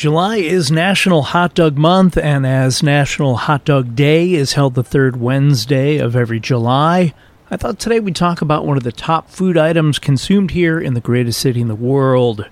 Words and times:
July 0.00 0.36
is 0.36 0.70
National 0.70 1.20
Hot 1.20 1.52
Dog 1.52 1.76
Month, 1.76 2.16
and 2.16 2.46
as 2.46 2.82
National 2.82 3.36
Hot 3.36 3.66
Dog 3.66 3.94
Day 3.94 4.32
is 4.32 4.54
held 4.54 4.72
the 4.72 4.82
third 4.82 5.20
Wednesday 5.20 5.98
of 5.98 6.16
every 6.16 6.40
July, 6.40 7.12
I 7.50 7.58
thought 7.58 7.78
today 7.78 8.00
we'd 8.00 8.16
talk 8.16 8.40
about 8.40 8.64
one 8.64 8.78
of 8.78 8.82
the 8.82 8.92
top 8.92 9.28
food 9.28 9.58
items 9.58 9.98
consumed 9.98 10.52
here 10.52 10.80
in 10.80 10.94
the 10.94 11.02
greatest 11.02 11.38
city 11.38 11.60
in 11.60 11.68
the 11.68 11.74
world. 11.74 12.48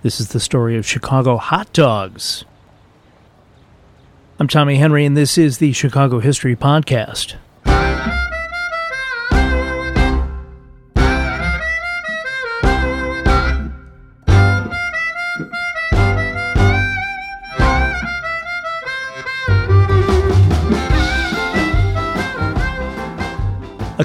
This 0.00 0.18
is 0.18 0.28
the 0.28 0.40
story 0.40 0.78
of 0.78 0.86
Chicago 0.86 1.36
hot 1.36 1.70
dogs. 1.74 2.46
I'm 4.38 4.48
Tommy 4.48 4.76
Henry, 4.76 5.04
and 5.04 5.14
this 5.14 5.36
is 5.36 5.58
the 5.58 5.74
Chicago 5.74 6.20
History 6.20 6.56
Podcast. 6.56 7.34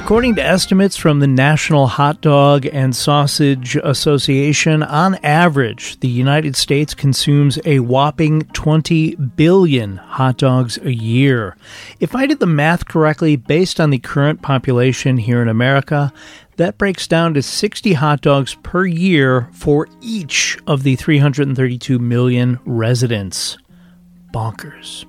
According 0.07 0.35
to 0.35 0.41
estimates 0.41 0.95
from 0.95 1.19
the 1.19 1.27
National 1.27 1.85
Hot 1.85 2.21
Dog 2.21 2.65
and 2.65 2.95
Sausage 2.95 3.75
Association, 3.75 4.81
on 4.81 5.15
average, 5.15 5.99
the 5.99 6.07
United 6.07 6.55
States 6.55 6.93
consumes 6.93 7.59
a 7.65 7.79
whopping 7.81 8.43
20 8.53 9.15
billion 9.15 9.97
hot 9.97 10.37
dogs 10.37 10.77
a 10.77 10.93
year. 10.93 11.57
If 11.99 12.15
I 12.15 12.25
did 12.25 12.39
the 12.39 12.45
math 12.45 12.87
correctly, 12.87 13.35
based 13.35 13.81
on 13.81 13.89
the 13.89 13.99
current 13.99 14.41
population 14.41 15.17
here 15.17 15.41
in 15.41 15.49
America, 15.49 16.13
that 16.55 16.77
breaks 16.77 17.05
down 17.05 17.33
to 17.33 17.41
60 17.41 17.91
hot 17.91 18.21
dogs 18.21 18.55
per 18.63 18.85
year 18.85 19.49
for 19.51 19.89
each 19.99 20.57
of 20.67 20.83
the 20.83 20.95
332 20.95 21.99
million 21.99 22.61
residents. 22.63 23.57
Bonkers. 24.33 25.03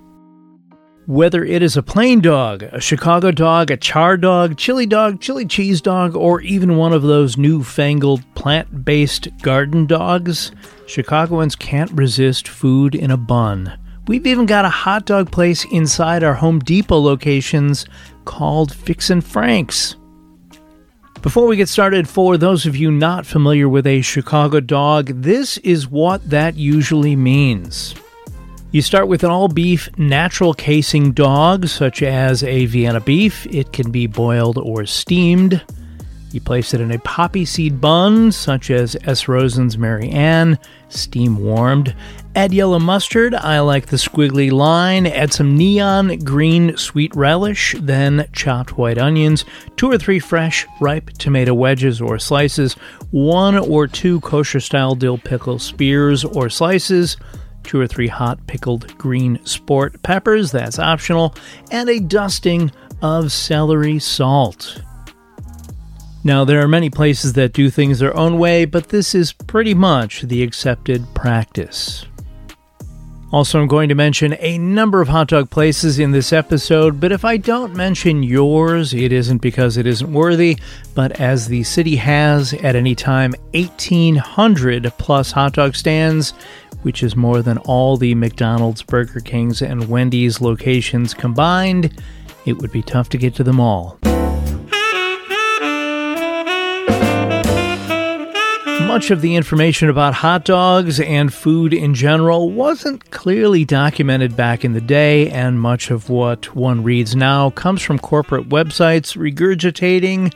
Whether 1.08 1.42
it 1.42 1.62
is 1.62 1.74
a 1.74 1.82
plain 1.82 2.20
dog, 2.20 2.64
a 2.64 2.82
Chicago 2.82 3.30
dog, 3.30 3.70
a 3.70 3.78
char 3.78 4.18
dog, 4.18 4.58
chili 4.58 4.84
dog, 4.84 5.22
chili 5.22 5.46
cheese 5.46 5.80
dog, 5.80 6.14
or 6.14 6.42
even 6.42 6.76
one 6.76 6.92
of 6.92 7.00
those 7.00 7.38
newfangled 7.38 8.22
plant 8.34 8.84
based 8.84 9.26
garden 9.40 9.86
dogs, 9.86 10.52
Chicagoans 10.86 11.56
can't 11.56 11.90
resist 11.92 12.46
food 12.46 12.94
in 12.94 13.10
a 13.10 13.16
bun. 13.16 13.72
We've 14.06 14.26
even 14.26 14.44
got 14.44 14.66
a 14.66 14.68
hot 14.68 15.06
dog 15.06 15.32
place 15.32 15.64
inside 15.72 16.22
our 16.22 16.34
Home 16.34 16.58
Depot 16.58 16.98
locations 16.98 17.86
called 18.26 18.74
Fixin' 18.74 19.22
Frank's. 19.22 19.96
Before 21.22 21.46
we 21.46 21.56
get 21.56 21.70
started, 21.70 22.06
for 22.06 22.36
those 22.36 22.66
of 22.66 22.76
you 22.76 22.90
not 22.90 23.24
familiar 23.24 23.66
with 23.66 23.86
a 23.86 24.02
Chicago 24.02 24.60
dog, 24.60 25.22
this 25.22 25.56
is 25.56 25.88
what 25.88 26.28
that 26.28 26.56
usually 26.56 27.16
means. 27.16 27.94
You 28.70 28.82
start 28.82 29.08
with 29.08 29.24
an 29.24 29.30
all 29.30 29.48
beef 29.48 29.88
natural 29.96 30.52
casing 30.52 31.12
dog, 31.12 31.68
such 31.68 32.02
as 32.02 32.42
a 32.42 32.66
Vienna 32.66 33.00
beef. 33.00 33.46
It 33.46 33.72
can 33.72 33.90
be 33.90 34.06
boiled 34.06 34.58
or 34.58 34.84
steamed. 34.84 35.62
You 36.32 36.42
place 36.42 36.74
it 36.74 36.82
in 36.82 36.92
a 36.92 36.98
poppy 36.98 37.46
seed 37.46 37.80
bun, 37.80 38.30
such 38.30 38.70
as 38.70 38.94
S. 39.04 39.26
Rosen's 39.26 39.78
Mary 39.78 40.10
Ann, 40.10 40.58
steam 40.90 41.38
warmed. 41.38 41.94
Add 42.36 42.52
yellow 42.52 42.78
mustard, 42.78 43.34
I 43.34 43.60
like 43.60 43.86
the 43.86 43.96
squiggly 43.96 44.52
line. 44.52 45.06
Add 45.06 45.32
some 45.32 45.56
neon 45.56 46.18
green 46.18 46.76
sweet 46.76 47.16
relish, 47.16 47.74
then 47.80 48.28
chopped 48.34 48.76
white 48.76 48.98
onions, 48.98 49.46
two 49.78 49.90
or 49.90 49.96
three 49.96 50.18
fresh, 50.18 50.66
ripe 50.78 51.08
tomato 51.12 51.54
wedges 51.54 52.02
or 52.02 52.18
slices, 52.18 52.74
one 53.12 53.56
or 53.56 53.86
two 53.86 54.20
kosher 54.20 54.60
style 54.60 54.94
dill 54.94 55.16
pickle 55.16 55.58
spears 55.58 56.22
or 56.22 56.50
slices 56.50 57.16
two 57.68 57.80
or 57.80 57.86
three 57.86 58.08
hot 58.08 58.44
pickled 58.46 58.96
green 58.98 59.38
sport 59.44 60.02
peppers, 60.02 60.50
that's 60.50 60.78
optional, 60.78 61.34
and 61.70 61.88
a 61.88 62.00
dusting 62.00 62.72
of 63.02 63.30
celery 63.30 63.98
salt. 63.98 64.82
Now, 66.24 66.44
there 66.44 66.60
are 66.60 66.68
many 66.68 66.90
places 66.90 67.34
that 67.34 67.52
do 67.52 67.70
things 67.70 67.98
their 67.98 68.16
own 68.16 68.38
way, 68.38 68.64
but 68.64 68.88
this 68.88 69.14
is 69.14 69.32
pretty 69.32 69.74
much 69.74 70.22
the 70.22 70.42
accepted 70.42 71.04
practice. 71.14 72.06
Also, 73.30 73.60
I'm 73.60 73.68
going 73.68 73.90
to 73.90 73.94
mention 73.94 74.34
a 74.40 74.56
number 74.56 75.02
of 75.02 75.08
hot 75.08 75.28
dog 75.28 75.50
places 75.50 75.98
in 75.98 76.12
this 76.12 76.32
episode, 76.32 76.98
but 76.98 77.12
if 77.12 77.26
I 77.26 77.36
don't 77.36 77.76
mention 77.76 78.22
yours, 78.22 78.94
it 78.94 79.12
isn't 79.12 79.42
because 79.42 79.76
it 79.76 79.86
isn't 79.86 80.10
worthy, 80.10 80.56
but 80.94 81.20
as 81.20 81.46
the 81.46 81.62
city 81.62 81.96
has 81.96 82.54
at 82.54 82.74
any 82.74 82.94
time 82.94 83.34
1,800 83.52 84.90
plus 84.96 85.30
hot 85.30 85.52
dog 85.52 85.76
stands, 85.76 86.32
which 86.82 87.02
is 87.02 87.16
more 87.16 87.42
than 87.42 87.58
all 87.58 87.96
the 87.96 88.14
McDonald's, 88.14 88.82
Burger 88.82 89.20
King's, 89.20 89.62
and 89.62 89.88
Wendy's 89.88 90.40
locations 90.40 91.14
combined, 91.14 92.02
it 92.46 92.54
would 92.58 92.72
be 92.72 92.82
tough 92.82 93.08
to 93.10 93.18
get 93.18 93.34
to 93.34 93.44
them 93.44 93.60
all. 93.60 93.98
Much 98.86 99.10
of 99.10 99.20
the 99.20 99.36
information 99.36 99.90
about 99.90 100.14
hot 100.14 100.46
dogs 100.46 100.98
and 100.98 101.32
food 101.32 101.74
in 101.74 101.94
general 101.94 102.50
wasn't 102.50 103.10
clearly 103.10 103.64
documented 103.64 104.34
back 104.34 104.64
in 104.64 104.72
the 104.72 104.80
day, 104.80 105.28
and 105.30 105.60
much 105.60 105.90
of 105.90 106.08
what 106.08 106.54
one 106.56 106.82
reads 106.82 107.14
now 107.14 107.50
comes 107.50 107.82
from 107.82 107.98
corporate 107.98 108.48
websites 108.48 109.14
regurgitating, 109.14 110.32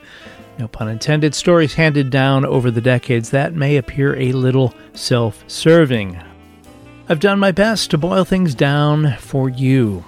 no 0.59 0.67
pun 0.67 0.87
intended, 0.87 1.33
stories 1.33 1.73
handed 1.73 2.11
down 2.11 2.45
over 2.45 2.69
the 2.69 2.79
decades 2.79 3.31
that 3.31 3.55
may 3.55 3.77
appear 3.77 4.15
a 4.17 4.31
little 4.33 4.73
self 4.93 5.43
serving. 5.47 6.21
I've 7.09 7.19
done 7.19 7.37
my 7.37 7.51
best 7.51 7.91
to 7.91 7.97
boil 7.97 8.23
things 8.23 8.55
down 8.55 9.17
for 9.17 9.49
you. 9.49 10.05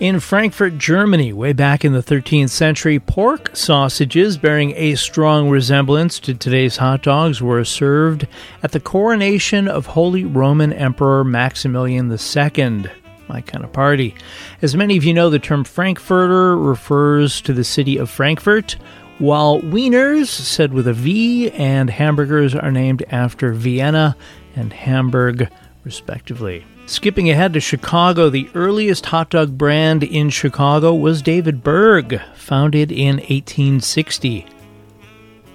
In 0.00 0.18
Frankfurt, 0.18 0.78
Germany, 0.78 1.34
way 1.34 1.52
back 1.52 1.84
in 1.84 1.92
the 1.92 2.02
13th 2.02 2.48
century, 2.48 2.98
pork 2.98 3.54
sausages 3.54 4.38
bearing 4.38 4.72
a 4.76 4.94
strong 4.94 5.50
resemblance 5.50 6.18
to 6.20 6.32
today's 6.32 6.78
hot 6.78 7.02
dogs 7.02 7.42
were 7.42 7.64
served 7.64 8.26
at 8.62 8.72
the 8.72 8.80
coronation 8.80 9.68
of 9.68 9.84
Holy 9.84 10.24
Roman 10.24 10.72
Emperor 10.72 11.22
Maximilian 11.22 12.10
II. 12.10 12.86
My 13.28 13.42
kind 13.42 13.62
of 13.62 13.72
party. 13.72 14.14
As 14.62 14.74
many 14.74 14.96
of 14.96 15.04
you 15.04 15.12
know, 15.12 15.28
the 15.28 15.38
term 15.38 15.64
Frankfurter 15.64 16.56
refers 16.56 17.42
to 17.42 17.52
the 17.52 17.64
city 17.64 17.98
of 17.98 18.08
Frankfurt, 18.08 18.76
while 19.18 19.60
wieners, 19.60 20.28
said 20.28 20.72
with 20.72 20.88
a 20.88 20.94
V, 20.94 21.50
and 21.50 21.90
hamburgers 21.90 22.54
are 22.54 22.72
named 22.72 23.04
after 23.10 23.52
Vienna 23.52 24.16
and 24.56 24.72
Hamburg 24.72 25.48
respectively. 25.84 26.64
Skipping 26.86 27.30
ahead 27.30 27.52
to 27.54 27.60
Chicago, 27.60 28.28
the 28.28 28.48
earliest 28.54 29.06
hot 29.06 29.30
dog 29.30 29.56
brand 29.56 30.02
in 30.02 30.30
Chicago 30.30 30.94
was 30.94 31.22
David 31.22 31.62
Berg, 31.62 32.20
founded 32.34 32.92
in 32.92 33.16
1860. 33.16 34.46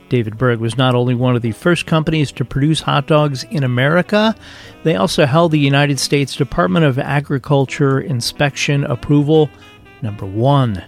David 0.09 0.37
Berg 0.39 0.59
was 0.59 0.75
not 0.75 0.95
only 0.95 1.13
one 1.13 1.35
of 1.35 1.43
the 1.43 1.51
first 1.51 1.85
companies 1.85 2.31
to 2.31 2.43
produce 2.43 2.81
hot 2.81 3.05
dogs 3.05 3.43
in 3.45 3.63
America, 3.63 4.35
they 4.83 4.95
also 4.95 5.25
held 5.25 5.51
the 5.51 5.59
United 5.59 5.99
States 5.99 6.35
Department 6.35 6.83
of 6.83 6.97
Agriculture 6.97 7.99
inspection 7.99 8.83
approval 8.85 9.49
number 10.01 10.25
one. 10.25 10.83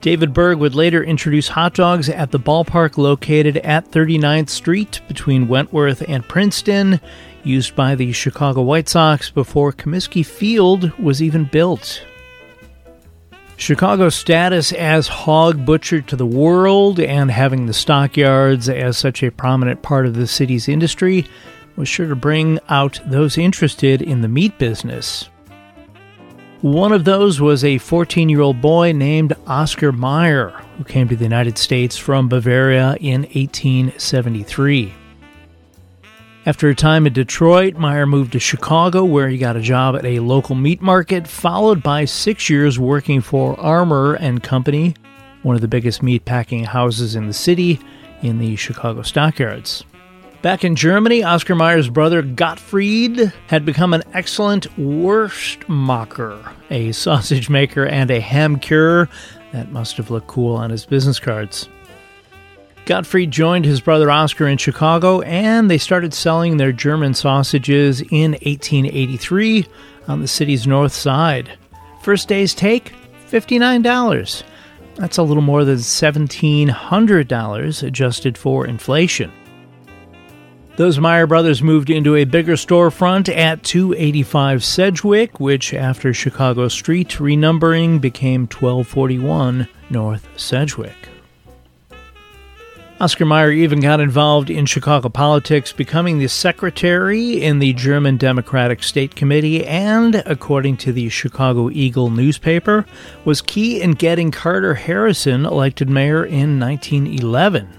David 0.00 0.32
Berg 0.32 0.58
would 0.58 0.74
later 0.74 1.04
introduce 1.04 1.48
hot 1.48 1.74
dogs 1.74 2.08
at 2.08 2.30
the 2.30 2.38
ballpark 2.38 2.96
located 2.96 3.58
at 3.58 3.90
39th 3.90 4.48
Street 4.48 5.00
between 5.08 5.46
Wentworth 5.46 6.02
and 6.08 6.26
Princeton 6.26 7.00
used 7.44 7.74
by 7.74 7.94
the 7.94 8.12
Chicago 8.12 8.62
White 8.62 8.88
Sox 8.88 9.30
before 9.30 9.72
Comiskey 9.72 10.24
Field 10.24 10.96
was 10.98 11.22
even 11.22 11.44
built. 11.44 12.04
Chicago's 13.56 14.14
status 14.14 14.72
as 14.72 15.06
hog 15.06 15.66
butcher 15.66 16.00
to 16.00 16.16
the 16.16 16.26
world 16.26 16.98
and 16.98 17.30
having 17.30 17.66
the 17.66 17.74
stockyards 17.74 18.68
as 18.70 18.96
such 18.96 19.22
a 19.22 19.30
prominent 19.30 19.82
part 19.82 20.06
of 20.06 20.14
the 20.14 20.26
city's 20.26 20.66
industry 20.66 21.26
was 21.76 21.88
sure 21.88 22.08
to 22.08 22.16
bring 22.16 22.58
out 22.68 23.00
those 23.04 23.36
interested 23.36 24.00
in 24.00 24.22
the 24.22 24.28
meat 24.28 24.56
business. 24.58 25.28
One 26.62 26.92
of 26.92 27.04
those 27.04 27.40
was 27.40 27.64
a 27.64 27.78
14 27.78 28.28
year 28.28 28.40
old 28.40 28.60
boy 28.60 28.92
named 28.92 29.34
Oscar 29.46 29.92
Mayer, 29.92 30.50
who 30.76 30.84
came 30.84 31.08
to 31.08 31.16
the 31.16 31.24
United 31.24 31.56
States 31.56 31.96
from 31.96 32.28
Bavaria 32.28 32.96
in 33.00 33.22
1873. 33.22 34.92
After 36.50 36.68
a 36.68 36.74
time 36.74 37.06
in 37.06 37.12
Detroit, 37.12 37.76
Mayer 37.76 38.06
moved 38.06 38.32
to 38.32 38.40
Chicago, 38.40 39.04
where 39.04 39.28
he 39.28 39.38
got 39.38 39.54
a 39.54 39.60
job 39.60 39.94
at 39.94 40.04
a 40.04 40.18
local 40.18 40.56
meat 40.56 40.82
market, 40.82 41.28
followed 41.28 41.80
by 41.80 42.04
six 42.06 42.50
years 42.50 42.76
working 42.76 43.20
for 43.20 43.58
Armour 43.60 44.14
and 44.14 44.42
Company, 44.42 44.96
one 45.44 45.54
of 45.54 45.60
the 45.60 45.68
biggest 45.68 46.02
meat 46.02 46.24
packing 46.24 46.64
houses 46.64 47.14
in 47.14 47.28
the 47.28 47.32
city, 47.32 47.78
in 48.22 48.40
the 48.40 48.56
Chicago 48.56 49.02
stockyards. 49.02 49.84
Back 50.42 50.64
in 50.64 50.74
Germany, 50.74 51.22
Oscar 51.22 51.54
Mayer's 51.54 51.88
brother 51.88 52.20
Gottfried 52.20 53.32
had 53.46 53.64
become 53.64 53.94
an 53.94 54.02
excellent 54.12 54.66
Wurstmacher, 54.76 56.52
a 56.68 56.90
sausage 56.90 57.48
maker 57.48 57.86
and 57.86 58.10
a 58.10 58.18
ham 58.18 58.58
curer 58.58 59.08
that 59.52 59.70
must 59.70 59.96
have 59.98 60.10
looked 60.10 60.26
cool 60.26 60.56
on 60.56 60.70
his 60.70 60.84
business 60.84 61.20
cards. 61.20 61.68
Gottfried 62.90 63.30
joined 63.30 63.64
his 63.66 63.80
brother 63.80 64.10
Oscar 64.10 64.48
in 64.48 64.58
Chicago 64.58 65.20
and 65.20 65.70
they 65.70 65.78
started 65.78 66.12
selling 66.12 66.56
their 66.56 66.72
German 66.72 67.14
sausages 67.14 68.00
in 68.00 68.32
1883 68.32 69.64
on 70.08 70.20
the 70.20 70.26
city's 70.26 70.66
north 70.66 70.90
side. 70.90 71.56
First 72.02 72.26
day's 72.26 72.52
take 72.52 72.92
$59. 73.28 74.42
That's 74.96 75.18
a 75.18 75.22
little 75.22 75.40
more 75.40 75.64
than 75.64 75.76
$1,700 75.76 77.82
adjusted 77.84 78.36
for 78.36 78.66
inflation. 78.66 79.30
Those 80.74 80.98
Mayer 80.98 81.28
brothers 81.28 81.62
moved 81.62 81.90
into 81.90 82.16
a 82.16 82.24
bigger 82.24 82.54
storefront 82.54 83.32
at 83.32 83.62
285 83.62 84.64
Sedgwick, 84.64 85.38
which 85.38 85.72
after 85.72 86.12
Chicago 86.12 86.66
Street 86.66 87.10
renumbering 87.10 88.00
became 88.00 88.48
1241 88.48 89.68
North 89.90 90.26
Sedgwick. 90.36 90.99
Oscar 93.00 93.24
Mayer 93.24 93.50
even 93.50 93.80
got 93.80 93.98
involved 93.98 94.50
in 94.50 94.66
Chicago 94.66 95.08
politics, 95.08 95.72
becoming 95.72 96.18
the 96.18 96.28
secretary 96.28 97.42
in 97.42 97.58
the 97.58 97.72
German 97.72 98.18
Democratic 98.18 98.82
State 98.82 99.16
Committee, 99.16 99.66
and, 99.66 100.16
according 100.26 100.76
to 100.76 100.92
the 100.92 101.08
Chicago 101.08 101.70
Eagle 101.70 102.10
newspaper, 102.10 102.84
was 103.24 103.40
key 103.40 103.80
in 103.80 103.92
getting 103.92 104.30
Carter 104.30 104.74
Harrison 104.74 105.46
elected 105.46 105.88
mayor 105.88 106.26
in 106.26 106.60
1911. 106.60 107.70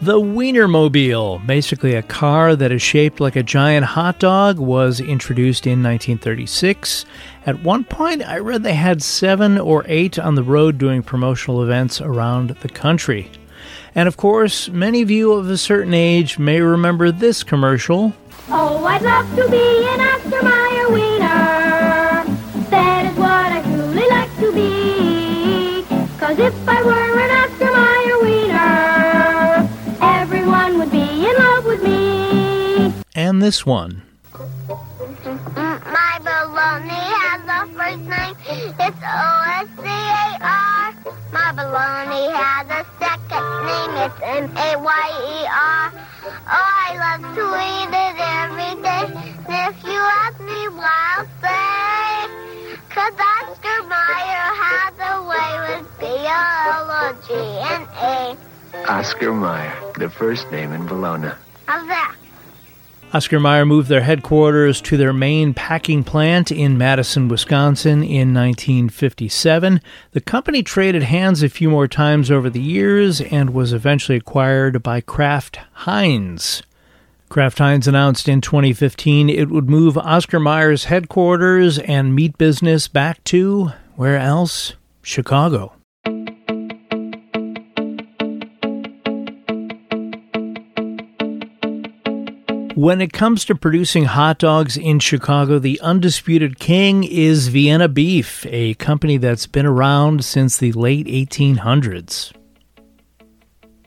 The 0.00 0.20
Wienermobile, 0.20 1.44
basically 1.44 1.96
a 1.96 2.02
car 2.02 2.54
that 2.54 2.70
is 2.70 2.82
shaped 2.82 3.18
like 3.18 3.34
a 3.34 3.42
giant 3.42 3.84
hot 3.86 4.20
dog, 4.20 4.60
was 4.60 5.00
introduced 5.00 5.66
in 5.66 5.82
1936. 5.82 7.04
At 7.46 7.64
one 7.64 7.82
point, 7.82 8.22
I 8.22 8.38
read 8.38 8.62
they 8.62 8.74
had 8.74 9.02
seven 9.02 9.58
or 9.58 9.84
eight 9.88 10.20
on 10.20 10.36
the 10.36 10.44
road 10.44 10.78
doing 10.78 11.02
promotional 11.02 11.64
events 11.64 12.00
around 12.00 12.50
the 12.50 12.68
country. 12.68 13.28
And 13.94 14.08
of 14.08 14.16
course, 14.16 14.68
many 14.68 15.02
of 15.02 15.10
you 15.10 15.32
of 15.32 15.48
a 15.50 15.58
certain 15.58 15.94
age 15.94 16.38
may 16.38 16.60
remember 16.60 17.10
this 17.12 17.42
commercial. 17.42 18.14
Oh, 18.48 18.84
I'd 18.84 19.02
love 19.02 19.28
to 19.36 19.50
be 19.50 19.86
an 19.88 20.00
Oscar 20.00 20.42
Mayer 20.42 20.90
wiener. 20.90 22.24
That 22.70 23.10
is 23.10 23.16
what 23.18 23.52
I 23.52 23.62
truly 23.62 24.08
like 24.08 24.36
to 24.38 24.52
be. 24.52 25.84
Cause 26.18 26.38
if 26.38 26.68
I 26.68 26.82
were 26.82 27.20
an 27.20 27.30
Oscar 27.42 27.72
Mayer 27.72 28.18
wiener, 28.22 29.68
everyone 30.00 30.78
would 30.78 30.90
be 30.90 31.26
in 31.26 31.34
love 31.36 31.64
with 31.64 31.82
me. 31.82 32.92
And 33.14 33.42
this 33.42 33.66
one. 33.66 34.02
M-A-Y-E-R. 44.92 45.92
Oh, 46.24 46.68
I 46.84 46.90
love 47.04 47.22
to 47.34 47.44
eat 47.72 47.92
it 47.92 48.16
every 48.20 48.74
day. 48.82 49.06
And 49.48 49.56
if 49.68 49.76
you 49.84 50.00
ask 50.20 50.36
me 50.40 50.68
why, 50.76 51.00
I'll 51.16 51.28
say, 51.40 52.28
cause 52.90 53.16
Oscar 53.40 53.80
Mayer 53.88 54.48
has 54.62 54.94
a 55.00 55.12
way 55.30 55.52
with 55.68 55.86
B-O-L-O-G-N-A. 57.08 57.40
Oscar 58.90 59.32
Mayer, 59.34 59.72
the 59.96 60.10
first 60.10 60.50
name 60.50 60.72
in 60.72 60.86
Bologna. 60.86 61.32
How's 61.66 61.86
that? 61.88 62.16
Oscar 63.14 63.38
Mayer 63.38 63.66
moved 63.66 63.90
their 63.90 64.00
headquarters 64.00 64.80
to 64.80 64.96
their 64.96 65.12
main 65.12 65.52
packing 65.52 66.02
plant 66.02 66.50
in 66.50 66.78
Madison, 66.78 67.28
Wisconsin 67.28 68.02
in 68.02 68.32
1957. 68.32 69.82
The 70.12 70.20
company 70.22 70.62
traded 70.62 71.02
hands 71.02 71.42
a 71.42 71.50
few 71.50 71.68
more 71.68 71.86
times 71.86 72.30
over 72.30 72.48
the 72.48 72.62
years 72.62 73.20
and 73.20 73.50
was 73.50 73.74
eventually 73.74 74.16
acquired 74.16 74.82
by 74.82 75.02
Kraft 75.02 75.58
Heinz. 75.72 76.62
Kraft 77.28 77.58
Heinz 77.58 77.86
announced 77.86 78.30
in 78.30 78.40
2015 78.40 79.28
it 79.28 79.50
would 79.50 79.68
move 79.68 79.98
Oscar 79.98 80.40
Mayer's 80.40 80.84
headquarters 80.84 81.78
and 81.80 82.14
meat 82.14 82.38
business 82.38 82.88
back 82.88 83.22
to, 83.24 83.72
where 83.94 84.16
else? 84.16 84.72
Chicago. 85.02 85.74
When 92.74 93.02
it 93.02 93.12
comes 93.12 93.44
to 93.44 93.54
producing 93.54 94.04
hot 94.04 94.38
dogs 94.38 94.78
in 94.78 94.98
Chicago, 94.98 95.58
the 95.58 95.78
undisputed 95.82 96.58
king 96.58 97.04
is 97.04 97.48
Vienna 97.48 97.86
Beef, 97.86 98.46
a 98.48 98.72
company 98.74 99.18
that's 99.18 99.46
been 99.46 99.66
around 99.66 100.24
since 100.24 100.56
the 100.56 100.72
late 100.72 101.06
1800s. 101.06 102.32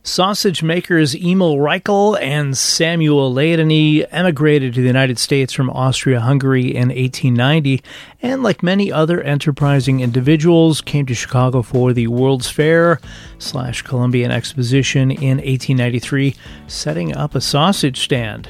Sausage 0.04 0.62
makers 0.62 1.16
Emil 1.16 1.56
Reichel 1.56 2.16
and 2.22 2.56
Samuel 2.56 3.34
Ladany 3.34 4.06
emigrated 4.12 4.76
to 4.76 4.82
the 4.82 4.88
United 4.88 5.18
States 5.18 5.52
from 5.52 5.72
Austria 5.72 6.20
Hungary 6.20 6.68
in 6.68 6.90
1890, 6.90 7.82
and 8.22 8.44
like 8.44 8.62
many 8.62 8.92
other 8.92 9.20
enterprising 9.20 10.02
individuals, 10.02 10.82
came 10.82 11.08
to 11.08 11.16
Chicago 11.16 11.64
for 11.64 11.92
the 11.92 12.06
World's 12.06 12.52
Fair 12.52 13.00
slash 13.40 13.82
Columbian 13.82 14.30
Exposition 14.30 15.10
in 15.10 15.38
1893, 15.38 16.36
setting 16.68 17.16
up 17.16 17.34
a 17.34 17.42
sausage 17.42 18.02
stand. 18.02 18.48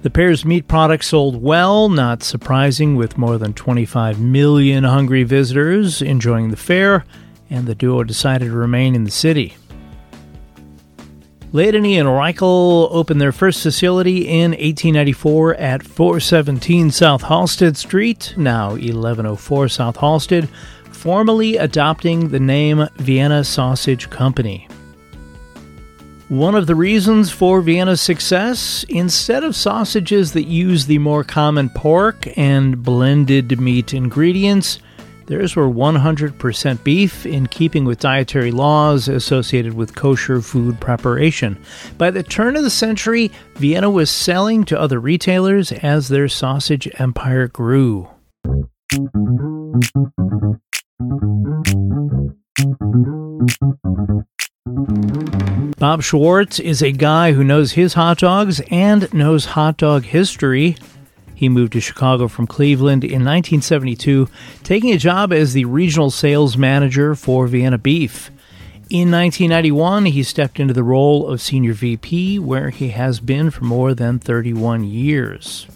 The 0.00 0.10
pair's 0.10 0.44
meat 0.44 0.68
products 0.68 1.08
sold 1.08 1.42
well, 1.42 1.88
not 1.88 2.22
surprising, 2.22 2.94
with 2.94 3.18
more 3.18 3.36
than 3.36 3.52
25 3.52 4.20
million 4.20 4.84
hungry 4.84 5.24
visitors 5.24 6.00
enjoying 6.00 6.50
the 6.50 6.56
fair, 6.56 7.04
and 7.50 7.66
the 7.66 7.74
duo 7.74 8.04
decided 8.04 8.46
to 8.46 8.56
remain 8.56 8.94
in 8.94 9.02
the 9.02 9.10
city. 9.10 9.56
Ladany 11.52 11.98
and 11.98 12.08
Reichel 12.08 12.88
opened 12.92 13.20
their 13.20 13.32
first 13.32 13.62
facility 13.62 14.28
in 14.28 14.52
1894 14.52 15.54
at 15.54 15.82
417 15.82 16.90
South 16.92 17.22
Halsted 17.22 17.76
Street, 17.76 18.34
now 18.36 18.70
1104 18.70 19.68
South 19.68 19.96
Halsted, 19.96 20.48
formally 20.92 21.56
adopting 21.56 22.28
the 22.28 22.38
name 22.38 22.86
Vienna 22.98 23.42
Sausage 23.42 24.10
Company. 24.10 24.68
One 26.28 26.54
of 26.54 26.66
the 26.66 26.74
reasons 26.74 27.30
for 27.30 27.62
Vienna's 27.62 28.02
success, 28.02 28.84
instead 28.90 29.44
of 29.44 29.56
sausages 29.56 30.34
that 30.34 30.42
use 30.44 30.84
the 30.84 30.98
more 30.98 31.24
common 31.24 31.70
pork 31.70 32.28
and 32.36 32.82
blended 32.82 33.58
meat 33.58 33.94
ingredients, 33.94 34.78
theirs 35.24 35.56
were 35.56 35.70
100% 35.70 36.84
beef 36.84 37.24
in 37.24 37.46
keeping 37.46 37.86
with 37.86 38.00
dietary 38.00 38.50
laws 38.50 39.08
associated 39.08 39.72
with 39.72 39.96
kosher 39.96 40.42
food 40.42 40.78
preparation. 40.80 41.56
By 41.96 42.10
the 42.10 42.22
turn 42.22 42.56
of 42.56 42.62
the 42.62 42.68
century, 42.68 43.30
Vienna 43.54 43.88
was 43.88 44.10
selling 44.10 44.64
to 44.64 44.78
other 44.78 45.00
retailers 45.00 45.72
as 45.72 46.08
their 46.08 46.28
sausage 46.28 46.86
empire 46.98 47.48
grew. 47.48 48.06
Bob 55.78 56.02
Schwartz 56.02 56.58
is 56.58 56.82
a 56.82 56.90
guy 56.90 57.32
who 57.32 57.44
knows 57.44 57.72
his 57.72 57.94
hot 57.94 58.18
dogs 58.18 58.60
and 58.70 59.12
knows 59.14 59.44
hot 59.44 59.76
dog 59.76 60.04
history. 60.04 60.76
He 61.34 61.48
moved 61.48 61.74
to 61.74 61.80
Chicago 61.80 62.26
from 62.26 62.48
Cleveland 62.48 63.04
in 63.04 63.24
1972, 63.24 64.28
taking 64.64 64.92
a 64.92 64.98
job 64.98 65.32
as 65.32 65.52
the 65.52 65.66
regional 65.66 66.10
sales 66.10 66.56
manager 66.56 67.14
for 67.14 67.46
Vienna 67.46 67.78
Beef. 67.78 68.30
In 68.90 69.10
1991, 69.10 70.06
he 70.06 70.22
stepped 70.22 70.58
into 70.58 70.74
the 70.74 70.82
role 70.82 71.28
of 71.28 71.40
senior 71.40 71.74
VP, 71.74 72.40
where 72.40 72.70
he 72.70 72.88
has 72.88 73.20
been 73.20 73.50
for 73.50 73.64
more 73.64 73.94
than 73.94 74.18
31 74.18 74.82
years. 74.82 75.66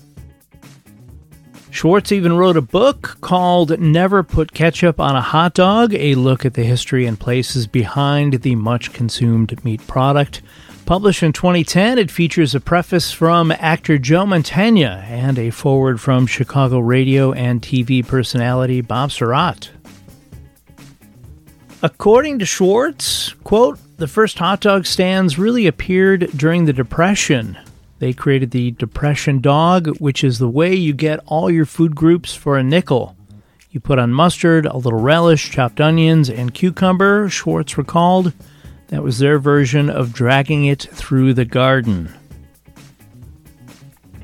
Schwartz 1.72 2.12
even 2.12 2.34
wrote 2.34 2.58
a 2.58 2.62
book 2.62 3.16
called 3.22 3.80
Never 3.80 4.22
Put 4.22 4.52
Ketchup 4.52 5.00
on 5.00 5.16
a 5.16 5.22
Hot 5.22 5.54
Dog, 5.54 5.94
a 5.94 6.14
look 6.14 6.44
at 6.44 6.52
the 6.52 6.64
history 6.64 7.06
and 7.06 7.18
places 7.18 7.66
behind 7.66 8.42
the 8.42 8.54
much 8.56 8.92
consumed 8.92 9.64
meat 9.64 9.84
product. 9.86 10.42
Published 10.84 11.22
in 11.22 11.32
2010, 11.32 11.96
it 11.96 12.10
features 12.10 12.54
a 12.54 12.60
preface 12.60 13.10
from 13.10 13.50
actor 13.52 13.96
Joe 13.96 14.26
Mantegna 14.26 15.02
and 15.04 15.38
a 15.38 15.48
foreword 15.48 15.98
from 15.98 16.26
Chicago 16.26 16.78
radio 16.78 17.32
and 17.32 17.62
TV 17.62 18.06
personality 18.06 18.82
Bob 18.82 19.08
Sirott. 19.08 19.70
According 21.82 22.38
to 22.40 22.44
Schwartz, 22.44 23.32
quote, 23.44 23.78
the 23.96 24.06
first 24.06 24.38
hot 24.38 24.60
dog 24.60 24.84
stands 24.84 25.38
really 25.38 25.66
appeared 25.66 26.30
during 26.36 26.66
the 26.66 26.74
Depression. 26.74 27.56
They 28.02 28.12
created 28.12 28.50
the 28.50 28.72
Depression 28.72 29.40
Dog, 29.40 29.86
which 30.00 30.24
is 30.24 30.40
the 30.40 30.48
way 30.48 30.74
you 30.74 30.92
get 30.92 31.20
all 31.24 31.48
your 31.48 31.64
food 31.64 31.94
groups 31.94 32.34
for 32.34 32.58
a 32.58 32.62
nickel. 32.64 33.16
You 33.70 33.78
put 33.78 34.00
on 34.00 34.12
mustard, 34.12 34.66
a 34.66 34.76
little 34.76 34.98
relish, 34.98 35.52
chopped 35.52 35.80
onions, 35.80 36.28
and 36.28 36.52
cucumber, 36.52 37.28
Schwartz 37.28 37.78
recalled. 37.78 38.32
That 38.88 39.04
was 39.04 39.20
their 39.20 39.38
version 39.38 39.88
of 39.88 40.12
dragging 40.12 40.64
it 40.64 40.82
through 40.82 41.34
the 41.34 41.44
garden. 41.44 42.12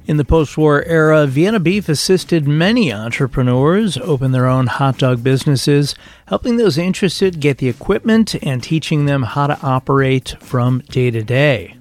In 0.08 0.16
the 0.16 0.24
post 0.24 0.58
war 0.58 0.82
era, 0.82 1.28
Vienna 1.28 1.60
Beef 1.60 1.88
assisted 1.88 2.48
many 2.48 2.92
entrepreneurs 2.92 3.96
open 3.98 4.32
their 4.32 4.46
own 4.46 4.66
hot 4.66 4.98
dog 4.98 5.22
businesses, 5.22 5.94
helping 6.26 6.56
those 6.56 6.78
interested 6.78 7.38
get 7.38 7.58
the 7.58 7.68
equipment 7.68 8.34
and 8.42 8.60
teaching 8.60 9.04
them 9.04 9.22
how 9.22 9.46
to 9.46 9.60
operate 9.62 10.34
from 10.40 10.80
day 10.88 11.12
to 11.12 11.22
day. 11.22 11.76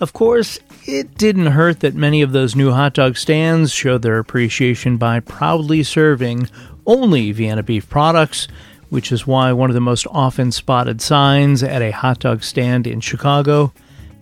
Of 0.00 0.12
course, 0.14 0.58
it 0.90 1.16
didn't 1.16 1.46
hurt 1.46 1.80
that 1.80 1.94
many 1.94 2.20
of 2.20 2.32
those 2.32 2.56
new 2.56 2.72
hot 2.72 2.94
dog 2.94 3.16
stands 3.16 3.72
showed 3.72 4.02
their 4.02 4.18
appreciation 4.18 4.96
by 4.96 5.20
proudly 5.20 5.82
serving 5.82 6.48
only 6.84 7.30
Vienna 7.30 7.62
Beef 7.62 7.88
products, 7.88 8.48
which 8.88 9.12
is 9.12 9.26
why 9.26 9.52
one 9.52 9.70
of 9.70 9.74
the 9.74 9.80
most 9.80 10.06
often 10.10 10.50
spotted 10.50 11.00
signs 11.00 11.62
at 11.62 11.80
a 11.80 11.92
hot 11.92 12.18
dog 12.18 12.42
stand 12.42 12.86
in 12.86 13.00
Chicago 13.00 13.72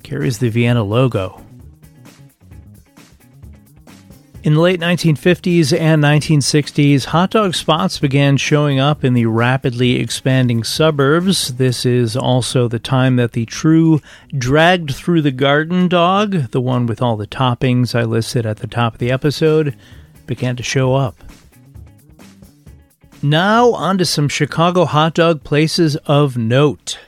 carries 0.03 0.39
the 0.39 0.51
Vienna 0.51 0.83
logo. 0.83 1.43
In 4.45 4.55
the 4.55 4.61
late 4.61 4.79
1950s 4.79 5.77
and 5.77 6.01
1960s, 6.03 7.07
hot 7.07 7.31
dog 7.31 7.57
spots 7.57 7.99
began 7.99 8.37
showing 8.37 8.79
up 8.79 9.03
in 9.03 9.15
the 9.15 9.27
rapidly 9.27 9.97
expanding 9.97 10.63
suburbs. 10.63 11.57
This 11.57 11.85
is 11.85 12.17
also 12.17 12.69
the 12.69 12.79
time 12.79 13.17
that 13.17 13.33
the 13.33 13.47
true 13.47 14.01
dragged 14.37 14.95
through 14.95 15.23
the 15.23 15.33
garden 15.33 15.89
dog, 15.89 16.53
the 16.53 16.61
one 16.61 16.87
with 16.87 17.03
all 17.03 17.17
the 17.17 17.27
toppings 17.27 17.97
I 17.97 18.05
listed 18.05 18.47
at 18.47 18.59
the 18.59 18.69
top 18.69 18.95
of 18.95 18.99
the 19.01 19.11
episode, 19.11 19.77
began 20.27 20.55
to 20.55 20.63
show 20.63 20.95
up. 20.95 21.17
Now, 23.21 23.73
on 23.73 23.99
to 23.99 24.05
some 24.05 24.29
Chicago 24.29 24.85
hot 24.85 25.15
dog 25.15 25.43
places 25.43 25.97
of 26.07 26.37
note. 26.37 27.01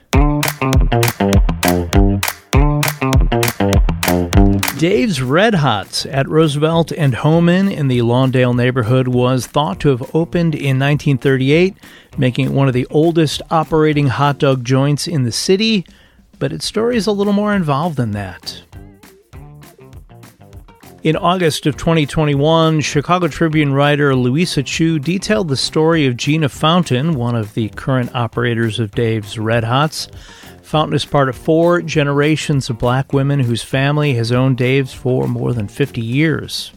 Dave's 4.81 5.21
Red 5.21 5.57
Hots 5.57 6.07
at 6.07 6.27
Roosevelt 6.27 6.91
and 6.91 7.17
Homan 7.17 7.69
in 7.69 7.89
the 7.89 7.99
Lawndale 7.99 8.57
neighborhood 8.57 9.09
was 9.09 9.47
thought 9.47 9.79
to 9.81 9.91
have 9.91 10.15
opened 10.15 10.55
in 10.55 10.79
1938, 10.79 11.77
making 12.17 12.47
it 12.47 12.53
one 12.53 12.67
of 12.67 12.73
the 12.73 12.87
oldest 12.87 13.43
operating 13.51 14.07
hot 14.07 14.39
dog 14.39 14.65
joints 14.65 15.07
in 15.07 15.25
the 15.25 15.33
city, 15.33 15.85
but 16.39 16.51
its 16.51 16.65
story 16.65 16.97
is 16.97 17.07
a 17.07 17.13
little 17.13 17.35
more 17.35 17.53
involved 17.53 17.99
than 17.99 18.13
that. 18.13 18.63
In 21.03 21.15
August 21.15 21.67
of 21.67 21.77
2021, 21.77 22.81
Chicago 22.81 23.29
Tribune 23.29 23.75
writer 23.75 24.17
Louisa 24.17 24.63
Chu 24.63 24.99
detailed 24.99 25.49
the 25.49 25.59
story 25.59 26.07
of 26.07 26.17
Gina 26.17 26.49
Fountain, 26.49 27.17
one 27.17 27.37
of 27.37 27.53
the 27.53 27.69
current 27.71 28.15
operators 28.15 28.79
of 28.79 28.93
Dave's 28.93 29.39
Red 29.39 29.65
Hots. 29.65 30.09
Fountain 30.71 30.95
is 30.95 31.05
part 31.05 31.29
of 31.29 31.35
four 31.35 31.83
generations 31.83 32.71
of 32.71 32.79
black 32.79 33.13
women 33.13 33.41
whose 33.41 33.61
family 33.61 34.15
has 34.15 34.31
owned 34.31 34.57
Dave's 34.57 34.95
for 34.95 35.27
more 35.27 35.53
than 35.53 35.67
50 35.67 36.01
years. 36.01 36.71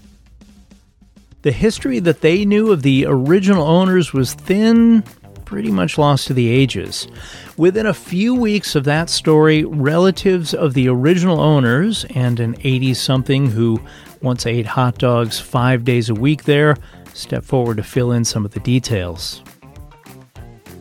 The 1.44 1.52
history 1.52 2.00
that 2.00 2.22
they 2.22 2.44
knew 2.44 2.72
of 2.72 2.82
the 2.82 3.06
original 3.08 3.62
owners 3.68 4.12
was 4.12 4.34
thin, 4.34 5.04
pretty 5.46 5.70
much 5.70 6.00
lost 6.00 6.26
to 6.26 6.34
the 6.34 6.50
ages. 6.50 7.08
Within 7.56 7.86
a 7.86 7.94
few 7.94 8.34
weeks 8.34 8.74
of 8.74 8.84
that 8.86 9.12
story, 9.12 9.64
relatives 9.64 10.56
of 10.56 10.74
the 10.74 10.90
original 10.90 11.40
owners 11.40 12.04
and 12.16 12.40
an 12.40 12.56
80 12.64 12.96
something 12.96 13.52
who 13.52 13.80
once 14.24 14.48
ate 14.48 14.66
hot 14.66 14.98
dogs 14.98 15.40
five 15.40 15.86
days 15.86 16.10
a 16.10 16.16
week 16.16 16.46
there 16.46 16.78
stepped 17.14 17.46
forward 17.46 17.78
to 17.78 17.84
fill 17.84 18.12
in 18.12 18.26
some 18.26 18.44
of 18.44 18.56
the 18.56 18.60
details. 18.62 19.44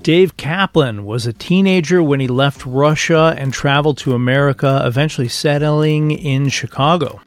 Dave 0.02 0.36
Kaplan 0.36 1.04
was 1.04 1.28
a 1.28 1.32
teenager 1.32 2.02
when 2.02 2.18
he 2.18 2.26
left 2.26 2.66
Russia 2.66 3.36
and 3.38 3.52
traveled 3.52 3.98
to 3.98 4.14
America, 4.14 4.82
eventually 4.84 5.28
settling 5.28 6.10
in 6.10 6.48
Chicago. 6.48 7.20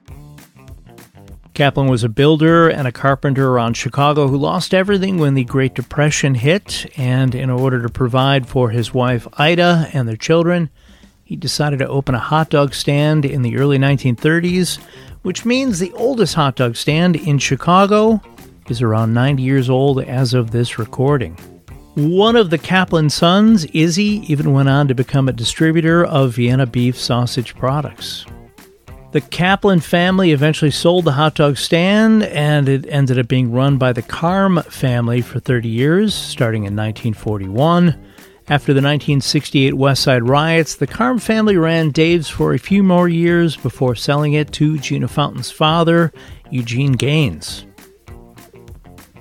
Kaplan 1.54 1.88
was 1.88 2.04
a 2.04 2.10
builder 2.10 2.68
and 2.68 2.86
a 2.86 2.92
carpenter 2.92 3.48
around 3.48 3.78
Chicago 3.78 4.28
who 4.28 4.36
lost 4.36 4.74
everything 4.74 5.20
when 5.20 5.36
the 5.36 5.46
Great 5.46 5.74
Depression 5.74 6.36
hit, 6.36 6.86
and 6.98 7.34
in 7.34 7.50
order 7.50 7.82
to 7.82 7.88
provide 7.88 8.46
for 8.46 8.72
his 8.72 8.94
wife 8.94 9.26
Ida 9.38 9.90
and 9.94 10.06
their 10.06 10.18
children, 10.18 10.70
he 11.24 11.38
decided 11.38 11.80
to 11.80 11.88
open 11.88 12.14
a 12.14 12.20
hot 12.20 12.50
dog 12.50 12.74
stand 12.74 13.24
in 13.24 13.42
the 13.42 13.56
early 13.56 13.78
1930s, 13.78 14.80
which 15.22 15.46
means 15.46 15.80
the 15.80 15.94
oldest 15.94 16.34
hot 16.34 16.58
dog 16.58 16.76
stand 16.76 17.16
in 17.16 17.38
Chicago 17.38 18.22
is 18.68 18.82
around 18.82 19.14
90 19.14 19.42
years 19.42 19.70
old 19.70 20.02
as 20.02 20.34
of 20.34 20.52
this 20.52 20.78
recording. 20.78 21.38
One 21.96 22.36
of 22.36 22.50
the 22.50 22.58
Kaplan 22.58 23.10
sons, 23.10 23.64
Izzy, 23.72 24.22
even 24.28 24.52
went 24.52 24.68
on 24.68 24.90
to 24.90 24.94
become 24.94 25.30
a 25.30 25.34
distributor 25.34 26.04
of 26.04 26.34
Vienna 26.34 26.66
beef 26.66 27.00
sausage 27.00 27.56
products. 27.56 28.26
The 29.14 29.22
Kaplan 29.22 29.80
family 29.80 30.34
eventually 30.34 30.72
sold 30.72 31.06
the 31.06 31.14
hot 31.14 31.36
dog 31.36 31.56
stand, 31.56 32.24
and 32.24 32.68
it 32.68 32.86
ended 32.90 33.18
up 33.18 33.30
being 33.30 33.54
run 33.54 33.78
by 33.78 33.94
the 33.94 34.02
Carm 34.02 34.62
family 34.64 35.22
for 35.22 35.40
30 35.40 35.70
years, 35.70 36.14
starting 36.14 36.64
in 36.64 36.76
1941. 36.76 37.96
After 38.50 38.74
the 38.74 38.82
1968 38.82 39.76
West 39.76 40.04
Side 40.04 40.28
riots, 40.28 40.76
the 40.76 40.88
Carm 40.88 41.18
family 41.18 41.56
ran 41.56 41.92
Dave's 41.92 42.28
for 42.28 42.54
a 42.54 42.60
few 42.60 42.84
more 42.84 43.08
years 43.08 43.56
before 43.56 43.96
selling 43.96 44.34
it 44.34 44.52
to 44.52 44.78
Gina 44.80 45.08
Fountain's 45.08 45.50
father, 45.50 46.12
Eugene 46.52 46.92
Gaines. 46.92 47.66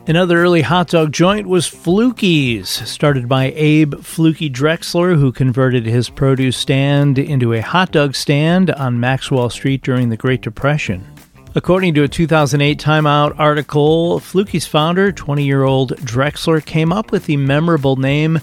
Another 0.07 0.39
early 0.39 0.61
hot 0.61 0.89
dog 0.89 1.13
joint 1.13 1.47
was 1.47 1.67
Fluky's, 1.67 2.69
started 2.69 3.27
by 3.27 3.53
Abe 3.57 3.95
Fluky 4.03 4.51
Drexler, 4.51 5.19
who 5.19 5.33
converted 5.33 5.87
his 5.87 6.11
produce 6.11 6.59
stand 6.59 7.19
into 7.19 7.55
a 7.55 7.63
hot 7.63 7.91
dog 7.91 8.15
stand 8.15 8.71
on 8.73 9.01
Maxwell 9.01 9.49
Street 9.49 9.83
during 9.83 10.11
the 10.11 10.19
Great 10.19 10.43
Depression. 10.43 11.07
According 11.55 11.95
to 11.95 12.03
a 12.03 12.09
2008 12.09 12.79
Time 12.79 13.07
Out 13.07 13.35
article, 13.39 14.21
Fluky's 14.21 14.67
founder, 14.67 15.11
20 15.11 15.43
year 15.43 15.63
old 15.63 15.97
Drexler, 16.01 16.63
came 16.63 16.93
up 16.93 17.11
with 17.11 17.25
the 17.25 17.39
memorable 17.39 17.97
name 17.97 18.41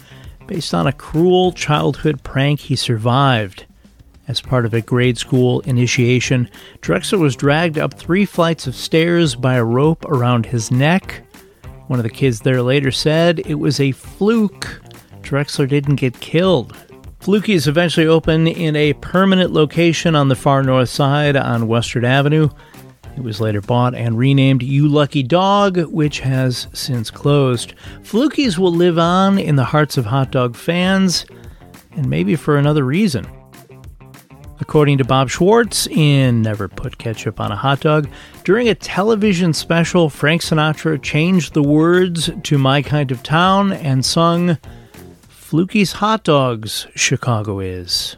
based 0.48 0.74
on 0.74 0.88
a 0.88 0.92
cruel 0.92 1.52
childhood 1.52 2.24
prank 2.24 2.62
he 2.62 2.76
survived. 2.76 3.66
As 4.28 4.42
part 4.42 4.66
of 4.66 4.74
a 4.74 4.82
grade 4.82 5.20
school 5.20 5.60
initiation, 5.60 6.50
Drexler 6.82 7.20
was 7.20 7.36
dragged 7.36 7.78
up 7.78 7.94
three 7.94 8.26
flights 8.26 8.66
of 8.66 8.76
stairs 8.76 9.36
by 9.36 9.56
a 9.56 9.64
rope 9.64 10.04
around 10.06 10.48
his 10.48 10.72
neck 10.72 11.22
one 11.92 12.00
of 12.00 12.04
the 12.04 12.10
kids 12.10 12.40
there 12.40 12.62
later 12.62 12.90
said 12.90 13.40
it 13.40 13.56
was 13.56 13.82
a 13.82 13.92
fluke. 13.92 14.82
Drexler 15.24 15.68
didn't 15.68 15.98
get 15.98 16.18
killed. 16.22 16.74
Fluky's 17.20 17.68
eventually 17.68 18.08
opened 18.08 18.48
in 18.48 18.78
a 18.78 18.94
permanent 18.94 19.52
location 19.52 20.16
on 20.16 20.30
the 20.30 20.36
far 20.38 20.64
north 20.64 20.88
side 20.88 21.36
on 21.36 21.68
Western 21.68 22.06
Avenue. 22.06 22.48
It 23.18 23.24
was 23.24 23.42
later 23.42 23.60
bought 23.60 23.94
and 23.94 24.18
renamed 24.18 24.64
You 24.64 24.88
Lucky 24.88 25.22
Dog, 25.22 25.80
which 25.88 26.22
has 26.22 26.70
since 26.72 27.12
closed. 27.12 27.74
Fluky's 28.04 28.58
will 28.58 28.74
live 28.74 28.98
on 28.98 29.38
in 29.38 29.58
the 29.58 29.66
hearts 29.66 29.98
of 29.98 30.06
hot 30.06 30.32
dog 30.32 30.56
fans, 30.56 31.26
and 31.92 32.10
maybe 32.10 32.38
for 32.38 32.56
another 32.56 32.86
reason. 32.86 33.28
According 34.72 35.00
to 35.00 35.04
Bob 35.04 35.30
Schwartz 35.30 35.86
in 35.88 36.44
Never 36.44 36.70
Put 36.70 36.98
Ketchup 36.98 37.42
on 37.42 37.52
a 37.52 37.58
Hot 37.58 37.82
Dog, 37.82 38.08
during 38.46 38.70
a 38.70 38.74
television 38.74 39.52
special, 39.52 40.10
Frank 40.10 40.42
Sinatra 40.42 41.02
changed 41.02 41.54
the 41.54 41.62
words 41.62 42.30
to 42.44 42.58
My 42.58 42.82
Kind 42.82 43.12
of 43.12 43.22
Town 43.22 43.74
and 43.74 44.06
sung 44.06 44.58
Fluky's 45.28 45.92
Hot 45.92 46.24
Dogs, 46.24 46.88
Chicago 46.96 47.60
is. 47.60 48.16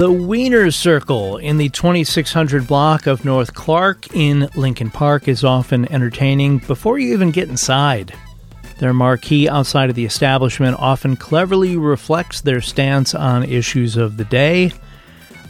The 0.00 0.10
Wiener 0.10 0.72
Circle 0.72 1.36
in 1.36 1.58
the 1.58 1.68
2600 1.68 2.66
block 2.66 3.06
of 3.06 3.24
North 3.24 3.54
Clark 3.54 4.12
in 4.16 4.48
Lincoln 4.56 4.90
Park 4.90 5.28
is 5.28 5.44
often 5.44 5.90
entertaining 5.92 6.58
before 6.58 6.98
you 6.98 7.12
even 7.12 7.30
get 7.30 7.48
inside. 7.48 8.12
Their 8.82 8.92
marquee 8.92 9.48
outside 9.48 9.90
of 9.90 9.94
the 9.94 10.04
establishment 10.04 10.76
often 10.76 11.14
cleverly 11.14 11.76
reflects 11.76 12.40
their 12.40 12.60
stance 12.60 13.14
on 13.14 13.44
issues 13.44 13.96
of 13.96 14.16
the 14.16 14.24
day. 14.24 14.72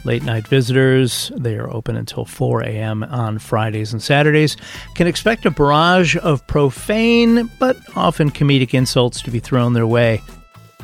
Late 0.03 0.21
night 0.21 0.47
visitors, 0.47 1.31
they 1.35 1.55
are 1.55 1.67
open 1.67 1.95
until 1.95 2.25
4 2.25 2.61
a.m. 2.61 3.01
on 3.01 3.39
Fridays 3.39 3.91
and 3.91 4.03
Saturdays, 4.03 4.55
can 4.93 5.07
expect 5.07 5.47
a 5.47 5.49
barrage 5.49 6.15
of 6.15 6.45
profane 6.45 7.49
but 7.57 7.75
often 7.95 8.29
comedic 8.29 8.75
insults 8.75 9.19
to 9.23 9.31
be 9.31 9.39
thrown 9.39 9.73
their 9.73 9.87
way. 9.87 10.21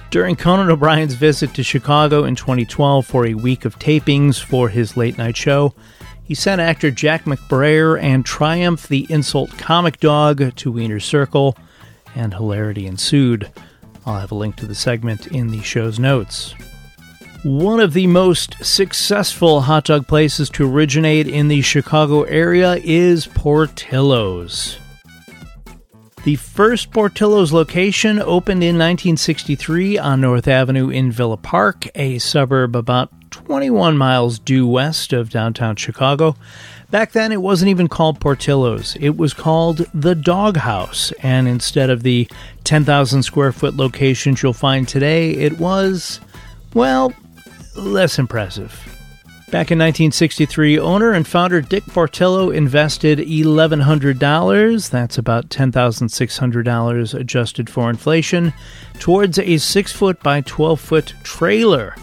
During 0.09 0.35
Conan 0.35 0.71
O'Brien's 0.71 1.13
visit 1.13 1.53
to 1.53 1.61
Chicago 1.61 2.23
in 2.23 2.35
2012 2.35 3.05
for 3.05 3.27
a 3.27 3.35
week 3.35 3.63
of 3.63 3.77
tapings 3.77 4.43
for 4.43 4.69
his 4.69 4.97
late 4.97 5.19
night 5.19 5.37
show, 5.37 5.75
he 6.23 6.33
sent 6.33 6.61
actor 6.61 6.89
Jack 6.89 7.25
McBrayer 7.25 8.01
and 8.01 8.25
Triumph 8.25 8.87
the 8.87 9.05
Insult 9.11 9.55
Comic 9.59 9.99
Dog 9.99 10.55
to 10.55 10.71
Wiener 10.71 10.99
Circle, 10.99 11.55
and 12.15 12.33
hilarity 12.33 12.87
ensued. 12.87 13.51
I'll 14.05 14.19
have 14.19 14.31
a 14.31 14.35
link 14.35 14.55
to 14.57 14.65
the 14.65 14.75
segment 14.75 15.27
in 15.27 15.49
the 15.49 15.61
show's 15.61 15.99
notes. 15.99 16.53
One 17.43 17.79
of 17.79 17.93
the 17.93 18.07
most 18.07 18.63
successful 18.63 19.61
hot 19.61 19.85
dog 19.85 20.07
places 20.07 20.49
to 20.51 20.69
originate 20.69 21.27
in 21.27 21.47
the 21.47 21.61
Chicago 21.61 22.23
area 22.23 22.75
is 22.83 23.27
Portillo's. 23.27 24.77
The 26.25 26.35
first 26.35 26.91
Portillo's 26.91 27.53
location 27.53 28.19
opened 28.19 28.61
in 28.61 28.77
1963 28.77 29.97
on 29.97 30.19
North 30.19 30.49
Avenue 30.49 30.89
in 30.89 31.13
Villa 31.13 31.37
Park, 31.37 31.87
a 31.95 32.19
suburb 32.19 32.75
about 32.75 33.13
21 33.31 33.97
miles 33.97 34.39
due 34.39 34.67
west 34.67 35.13
of 35.13 35.29
downtown 35.29 35.75
Chicago. 35.75 36.35
Back 36.91 37.11
then, 37.11 37.31
it 37.31 37.41
wasn't 37.41 37.69
even 37.69 37.87
called 37.87 38.19
Portillo's. 38.19 38.97
It 38.99 39.15
was 39.15 39.33
called 39.33 39.85
the 39.93 40.15
Dog 40.15 40.57
House, 40.57 41.11
and 41.21 41.47
instead 41.47 41.89
of 41.89 42.01
the 42.01 42.27
10,000 42.63 43.21
square 43.23 43.51
foot 43.51 43.75
locations 43.75 44.41
you'll 44.41 44.53
find 44.53 44.87
today, 44.87 45.31
it 45.31 45.59
was, 45.59 46.19
well, 46.73 47.13
less 47.75 48.17
impressive. 48.17 48.71
Back 49.51 49.71
in 49.71 49.79
1963, 49.79 50.77
owner 50.77 51.11
and 51.13 51.27
founder 51.27 51.59
Dick 51.59 51.83
Portillo 51.85 52.51
invested 52.51 53.17
$1,100, 53.17 54.89
that's 54.91 55.17
about 55.17 55.49
$10,600 55.49 57.13
adjusted 57.15 57.67
for 57.67 57.89
inflation, 57.89 58.53
towards 58.99 59.39
a 59.39 59.57
6 59.57 59.91
foot 59.91 60.21
by 60.21 60.41
12 60.41 60.79
foot 60.79 61.13
trailer. 61.23 61.95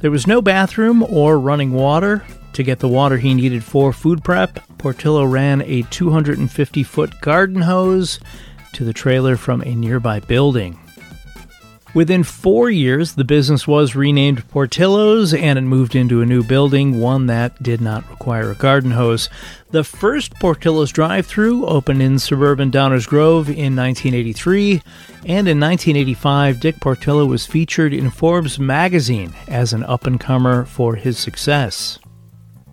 There 0.00 0.10
was 0.12 0.26
no 0.28 0.40
bathroom 0.40 1.02
or 1.02 1.40
running 1.40 1.72
water, 1.72 2.24
to 2.52 2.62
get 2.62 2.78
the 2.78 2.88
water 2.88 3.16
he 3.16 3.34
needed 3.34 3.62
for 3.64 3.92
food 3.92 4.22
prep, 4.22 4.60
Portillo 4.78 5.24
ran 5.24 5.62
a 5.62 5.82
250 5.90 6.82
foot 6.82 7.20
garden 7.20 7.62
hose 7.62 8.20
to 8.74 8.84
the 8.84 8.92
trailer 8.92 9.36
from 9.36 9.62
a 9.62 9.74
nearby 9.74 10.20
building. 10.20 10.78
Within 11.94 12.22
four 12.22 12.68
years, 12.68 13.14
the 13.14 13.24
business 13.24 13.66
was 13.66 13.96
renamed 13.96 14.46
Portillo's 14.48 15.32
and 15.32 15.58
it 15.58 15.62
moved 15.62 15.94
into 15.94 16.20
a 16.20 16.26
new 16.26 16.44
building, 16.44 17.00
one 17.00 17.26
that 17.26 17.62
did 17.62 17.80
not 17.80 18.08
require 18.10 18.50
a 18.50 18.54
garden 18.54 18.90
hose. 18.90 19.30
The 19.70 19.84
first 19.84 20.34
Portillo's 20.34 20.92
drive 20.92 21.26
through 21.26 21.66
opened 21.66 22.02
in 22.02 22.18
suburban 22.18 22.70
Downers 22.70 23.08
Grove 23.08 23.48
in 23.48 23.74
1983, 23.74 24.82
and 25.24 25.48
in 25.48 25.58
1985, 25.58 26.60
Dick 26.60 26.78
Portillo 26.78 27.24
was 27.24 27.46
featured 27.46 27.94
in 27.94 28.10
Forbes 28.10 28.58
magazine 28.58 29.32
as 29.48 29.72
an 29.72 29.82
up 29.84 30.06
and 30.06 30.20
comer 30.20 30.66
for 30.66 30.94
his 30.94 31.18
success. 31.18 31.98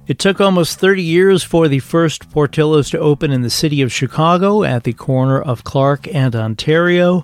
It 0.08 0.20
took 0.20 0.42
almost 0.42 0.80
30 0.80 1.02
years 1.02 1.42
for 1.42 1.68
the 1.70 1.80
first 1.80 2.30
Portillo's 2.30 2.90
to 2.92 3.00
open 3.00 3.32
in 3.32 3.42
the 3.42 3.50
city 3.50 3.82
of 3.82 3.94
Chicago 3.94 4.64
at 4.64 4.84
the 4.84 4.94
corner 4.94 5.42
of 5.42 5.64
Clark 5.64 6.14
and 6.14 6.36
Ontario. 6.36 7.24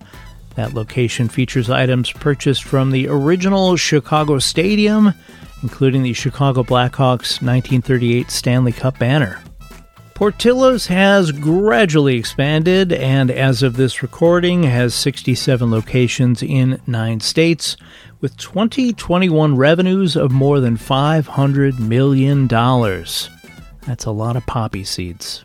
That 0.55 0.74
location 0.74 1.29
features 1.29 1.70
items 1.70 2.12
purchased 2.12 2.63
from 2.63 2.91
the 2.91 3.08
original 3.08 3.77
Chicago 3.77 4.39
Stadium, 4.39 5.13
including 5.63 6.03
the 6.03 6.13
Chicago 6.13 6.63
Blackhawks 6.63 7.41
1938 7.41 8.29
Stanley 8.29 8.72
Cup 8.72 9.00
banner. 9.00 9.41
Portillo's 10.13 10.86
has 10.86 11.31
gradually 11.31 12.15
expanded 12.15 12.93
and, 12.93 13.31
as 13.31 13.63
of 13.63 13.75
this 13.75 14.03
recording, 14.03 14.62
has 14.63 14.93
67 14.93 15.72
locations 15.72 16.43
in 16.43 16.79
nine 16.86 17.20
states, 17.20 17.75
with 18.20 18.38
2021 18.38 19.58
revenues 19.58 20.15
of 20.15 20.31
more 20.31 20.60
than 20.60 20.77
$500 20.77 21.79
million. 21.79 22.48
That's 22.48 24.05
a 24.05 24.12
lot 24.12 24.36
of 24.36 24.46
poppy 24.46 24.84
seeds. 24.84 25.43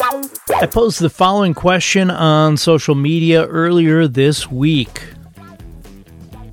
I 0.00 0.66
posed 0.66 1.00
the 1.00 1.10
following 1.10 1.54
question 1.54 2.10
on 2.10 2.56
social 2.56 2.94
media 2.94 3.46
earlier 3.46 4.06
this 4.06 4.50
week. 4.50 5.02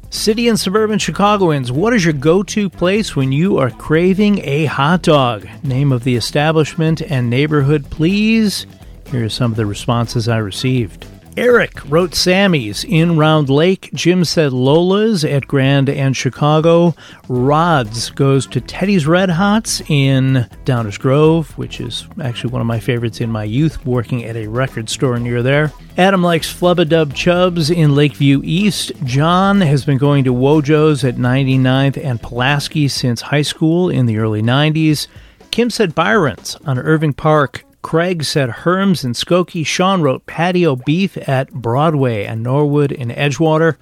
City 0.10 0.48
and 0.48 0.60
suburban 0.60 1.00
Chicagoans, 1.00 1.72
what 1.72 1.94
is 1.94 2.06
your 2.06 2.14
go 2.14 2.44
to 2.44 2.70
place 2.70 3.16
when 3.16 3.32
you 3.32 3.58
are 3.58 3.72
craving 3.72 4.40
a 4.44 4.66
hot 4.66 5.02
dog? 5.02 5.48
Name 5.64 5.92
of 5.92 6.04
the 6.04 6.16
establishment 6.16 7.02
and 7.02 7.30
neighborhood, 7.30 7.90
please. 7.90 8.66
Here 9.10 9.26
are 9.26 9.30
some 9.30 9.52
of 9.52 9.58
the 9.58 9.66
responses 9.66 10.30
I 10.30 10.38
received. 10.38 11.06
Eric 11.36 11.84
wrote 11.90 12.14
Sammy's 12.14 12.84
in 12.84 13.18
Round 13.18 13.50
Lake. 13.50 13.90
Jim 13.94 14.24
said 14.24 14.54
Lola's 14.54 15.26
at 15.26 15.48
Grand 15.48 15.90
and 15.90 16.16
Chicago. 16.16 16.96
Rods 17.28 18.12
goes 18.12 18.46
to 18.48 18.62
Teddy's 18.62 19.08
Red 19.08 19.32
Hots 19.32 19.82
in 19.90 20.48
Downers 20.66 21.00
Grove, 21.00 21.58
which 21.58 21.82
is 21.82 22.08
actually 22.22 22.52
one 22.52 22.62
of 22.62 22.68
my 22.68 22.80
favorites 22.80 23.20
in 23.20 23.32
my 23.32 23.44
youth, 23.44 23.84
working 23.84 24.24
at 24.26 24.36
a 24.36 24.48
record 24.48 24.90
store 24.90 25.18
near 25.18 25.42
there. 25.42 25.74
Adam 25.98 26.22
likes 26.22 26.54
Flubadub 26.54 27.16
Chubs 27.16 27.72
in 27.72 27.96
Lakeview 27.96 28.42
East. 28.44 28.92
John 29.04 29.62
has 29.62 29.86
been 29.86 29.98
going 29.98 30.24
to 30.26 30.34
Wojo's 30.34 31.04
at 31.04 31.16
99th 31.16 32.04
and 32.04 32.22
Pulaski 32.22 32.88
since 32.88 33.22
high 33.22 33.42
school 33.42 33.90
in 33.90 34.06
the 34.06 34.20
early 34.20 34.44
90s. 34.44 35.08
Kim 35.50 35.72
said 35.72 35.96
Byron's 35.96 36.58
on 36.66 36.78
Irving 36.78 37.14
Park. 37.14 37.66
Craig 37.84 38.24
said 38.24 38.50
Herms 38.50 39.04
and 39.04 39.14
Skokie. 39.14 39.66
Sean 39.66 40.02
wrote 40.02 40.26
patio 40.26 40.76
beef 40.76 41.16
at 41.30 41.52
Broadway 41.52 42.26
and 42.26 42.42
Norwood 42.42 42.92
in 42.92 43.10
Edgewater. 43.10 43.76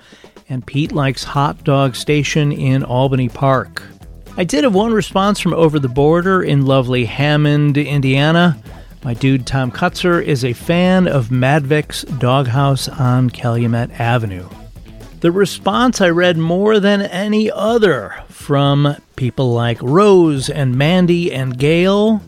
And 0.49 0.67
Pete 0.67 0.91
likes 0.91 1.23
Hot 1.23 1.63
Dog 1.63 1.95
Station 1.95 2.51
in 2.51 2.83
Albany 2.83 3.29
Park. 3.29 3.81
I 4.35 4.43
did 4.43 4.65
have 4.65 4.73
one 4.73 4.91
response 4.91 5.39
from 5.39 5.53
over 5.53 5.79
the 5.79 5.87
border 5.87 6.41
in 6.41 6.65
lovely 6.65 7.05
Hammond, 7.05 7.77
Indiana. 7.77 8.61
My 9.03 9.13
dude 9.13 9.47
Tom 9.47 9.71
Kutzer 9.71 10.21
is 10.21 10.43
a 10.43 10.53
fan 10.53 11.07
of 11.07 11.29
Madvik's 11.29 12.03
Doghouse 12.03 12.89
on 12.89 13.29
Calumet 13.29 13.91
Avenue. 13.99 14.49
The 15.21 15.31
response 15.31 16.01
I 16.01 16.09
read 16.09 16.37
more 16.37 16.79
than 16.79 17.01
any 17.03 17.49
other 17.51 18.15
from 18.29 18.97
people 19.15 19.53
like 19.53 19.81
Rose 19.81 20.49
and 20.49 20.75
Mandy 20.75 21.31
and 21.31 21.57
Gail 21.57 22.21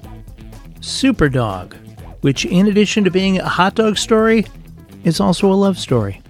Superdawg, 0.83 1.73
which, 2.21 2.43
in 2.45 2.67
addition 2.67 3.05
to 3.05 3.11
being 3.11 3.39
a 3.39 3.47
hot 3.47 3.75
dog 3.75 3.97
story, 3.97 4.45
is 5.05 5.21
also 5.21 5.51
a 5.51 5.55
love 5.55 5.79
story. 5.79 6.21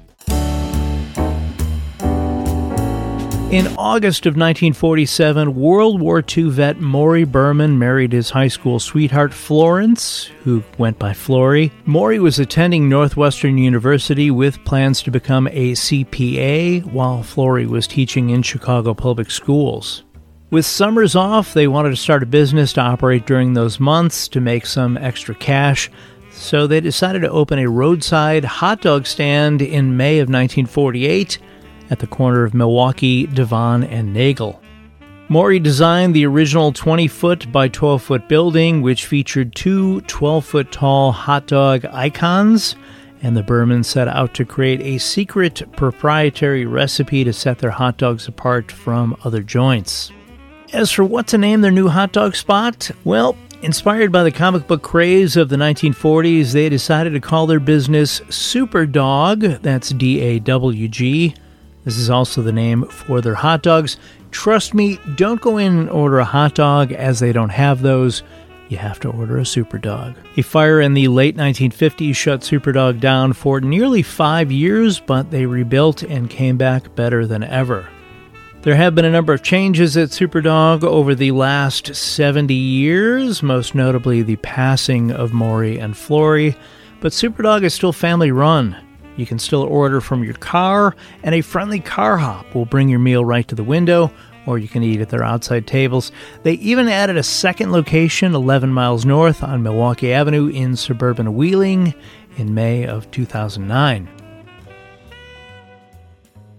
In 3.51 3.67
August 3.77 4.25
of 4.25 4.33
1947, 4.33 5.53
World 5.55 6.01
War 6.01 6.23
II 6.37 6.49
vet 6.49 6.79
Maurie 6.79 7.23
Berman 7.23 7.77
married 7.77 8.11
his 8.11 8.31
high 8.31 8.47
school 8.47 8.79
sweetheart 8.79 9.33
Florence, 9.33 10.25
who 10.43 10.63
went 10.77 10.97
by 10.97 11.13
Flaurie. 11.13 11.71
Maurie 11.85 12.19
was 12.19 12.39
attending 12.39 12.89
Northwestern 12.89 13.57
University 13.57 14.31
with 14.31 14.63
plans 14.65 15.03
to 15.03 15.11
become 15.11 15.47
a 15.47 15.73
CPA, 15.73 16.83
while 16.91 17.21
Flaurie 17.21 17.67
was 17.67 17.85
teaching 17.85 18.31
in 18.31 18.41
Chicago 18.41 18.93
public 18.93 19.29
schools. 19.29 20.03
With 20.53 20.67
summers 20.67 21.15
off, 21.15 21.55
they 21.55 21.67
wanted 21.67 21.89
to 21.89 21.95
start 21.95 22.21
a 22.21 22.27
business 22.27 22.73
to 22.73 22.81
operate 22.81 23.25
during 23.25 23.53
those 23.55 23.79
months 23.79 24.27
to 24.27 24.39
make 24.39 24.67
some 24.67 24.97
extra 24.97 25.33
cash, 25.33 25.89
so 26.29 26.67
they 26.67 26.79
decided 26.79 27.23
to 27.23 27.31
open 27.31 27.57
a 27.57 27.67
roadside 27.67 28.45
hot 28.45 28.79
dog 28.79 29.07
stand 29.07 29.63
in 29.63 29.97
May 29.97 30.19
of 30.19 30.29
1948 30.29 31.39
at 31.89 31.97
the 31.97 32.05
corner 32.05 32.43
of 32.43 32.53
Milwaukee, 32.53 33.25
Devon, 33.25 33.83
and 33.85 34.13
Nagle. 34.13 34.61
Maurie 35.27 35.57
designed 35.57 36.13
the 36.13 36.27
original 36.27 36.71
20 36.71 37.07
foot 37.07 37.51
by 37.51 37.67
12 37.67 38.03
foot 38.03 38.29
building, 38.29 38.83
which 38.83 39.07
featured 39.07 39.55
two 39.55 40.01
12 40.01 40.45
foot 40.45 40.71
tall 40.71 41.11
hot 41.11 41.47
dog 41.47 41.83
icons, 41.85 42.75
and 43.23 43.35
the 43.35 43.41
Bermans 43.41 43.85
set 43.85 44.07
out 44.07 44.35
to 44.35 44.45
create 44.45 44.81
a 44.81 44.99
secret 44.99 45.63
proprietary 45.75 46.67
recipe 46.67 47.23
to 47.23 47.33
set 47.33 47.57
their 47.57 47.71
hot 47.71 47.97
dogs 47.97 48.27
apart 48.27 48.71
from 48.71 49.17
other 49.23 49.41
joints. 49.41 50.11
As 50.73 50.89
for 50.89 51.03
what 51.03 51.27
to 51.27 51.37
name 51.37 51.61
their 51.61 51.69
new 51.69 51.87
hot 51.87 52.13
dog 52.13 52.35
spot, 52.35 52.89
well, 53.03 53.37
inspired 53.61 54.11
by 54.11 54.23
the 54.23 54.31
comic 54.31 54.65
book 54.65 54.81
craze 54.81 55.37
of 55.37 55.49
the 55.49 55.55
1940s, 55.55 56.51
they 56.51 56.67
decided 56.67 57.13
to 57.13 57.19
call 57.19 57.45
their 57.45 57.59
business 57.59 58.21
Superdawg. 58.21 59.61
That's 59.61 59.89
D 59.89 60.19
A 60.19 60.39
W 60.39 60.87
G. 60.87 61.35
This 61.85 61.97
is 61.97 62.09
also 62.09 62.41
the 62.41 62.51
name 62.51 62.85
for 62.85 63.21
their 63.21 63.35
hot 63.35 63.61
dogs. 63.61 63.97
Trust 64.31 64.73
me, 64.73 64.97
don't 65.15 65.39
go 65.41 65.59
in 65.59 65.77
and 65.77 65.89
order 65.91 66.17
a 66.17 66.25
hot 66.25 66.55
dog 66.55 66.91
as 66.91 67.19
they 67.19 67.31
don't 67.31 67.49
have 67.49 67.83
those. 67.83 68.23
You 68.69 68.77
have 68.77 68.99
to 69.01 69.11
order 69.11 69.37
a 69.37 69.43
Superdawg. 69.43 70.15
A 70.37 70.41
fire 70.41 70.81
in 70.81 70.95
the 70.95 71.07
late 71.07 71.37
1950s 71.37 72.15
shut 72.15 72.41
Superdawg 72.41 72.99
down 72.99 73.33
for 73.33 73.61
nearly 73.61 74.01
five 74.01 74.51
years, 74.51 74.99
but 74.99 75.29
they 75.29 75.45
rebuilt 75.45 76.01
and 76.01 76.31
came 76.31 76.57
back 76.57 76.95
better 76.95 77.27
than 77.27 77.43
ever. 77.43 77.87
There 78.63 78.75
have 78.75 78.95
been 78.95 79.03
a 79.03 79.11
number 79.11 79.33
of 79.33 79.43
changes 79.43 79.97
at 79.97 80.11
Superdawg 80.11 80.85
over 80.85 81.13
the 81.13 81.31
last 81.31 81.93
70 81.93 82.53
years, 82.53 83.43
most 83.43 83.75
notably 83.75 84.21
the 84.21 84.37
passing 84.37 85.11
of 85.11 85.33
Maurie 85.33 85.79
and 85.79 85.97
Flaurie, 85.97 86.55
but 87.01 87.11
Superdawg 87.11 87.63
is 87.63 87.73
still 87.73 87.91
family 87.91 88.31
run. 88.31 88.73
You 89.17 89.25
can 89.25 89.37
still 89.37 89.63
order 89.63 89.99
from 89.99 90.23
your 90.23 90.35
car, 90.35 90.95
and 91.23 91.35
a 91.35 91.41
friendly 91.41 91.81
car 91.81 92.15
hop 92.15 92.55
will 92.55 92.63
bring 92.63 92.87
your 92.87 92.99
meal 92.99 93.25
right 93.25 93.45
to 93.49 93.55
the 93.55 93.65
window, 93.65 94.09
or 94.45 94.57
you 94.57 94.69
can 94.69 94.81
eat 94.81 95.01
at 95.01 95.09
their 95.09 95.25
outside 95.25 95.67
tables. 95.67 96.13
They 96.43 96.53
even 96.53 96.87
added 96.87 97.17
a 97.17 97.23
second 97.23 97.73
location 97.73 98.33
11 98.33 98.71
miles 98.71 99.05
north 99.05 99.43
on 99.43 99.61
Milwaukee 99.61 100.13
Avenue 100.13 100.47
in 100.47 100.77
suburban 100.77 101.35
Wheeling 101.35 101.93
in 102.37 102.53
May 102.53 102.87
of 102.87 103.11
2009. 103.11 104.22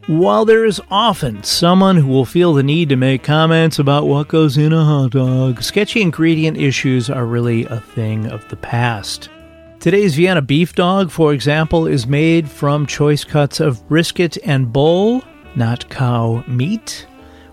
While 0.07 0.45
there 0.45 0.67
is 0.67 0.83
often 0.91 1.43
someone 1.45 1.97
who 1.97 2.09
will 2.09 2.27
feel 2.27 2.53
the 2.53 2.63
need 2.63 2.91
to 2.91 2.97
make 2.97 3.23
comments 3.23 3.79
about 3.79 4.07
what 4.07 4.29
goes 4.29 4.59
in 4.59 4.71
a 4.71 4.85
hot 4.85 5.13
dog, 5.13 5.63
sketchy 5.63 6.03
ingredient 6.03 6.59
issues 6.59 7.09
are 7.09 7.25
really 7.25 7.65
a 7.65 7.81
thing 7.81 8.27
of 8.27 8.47
the 8.51 8.57
past. 8.57 9.31
Today's 9.81 10.15
Vienna 10.15 10.43
beef 10.43 10.75
dog, 10.75 11.11
for 11.11 11.33
example, 11.33 11.87
is 11.87 12.07
made 12.07 12.51
from 12.51 12.85
choice 12.85 13.25
cuts 13.25 13.61
of 13.61 13.89
brisket 13.89 14.37
and 14.45 14.71
bull, 14.71 15.25
not 15.57 15.89
cow 15.89 16.45
meat, 16.47 17.07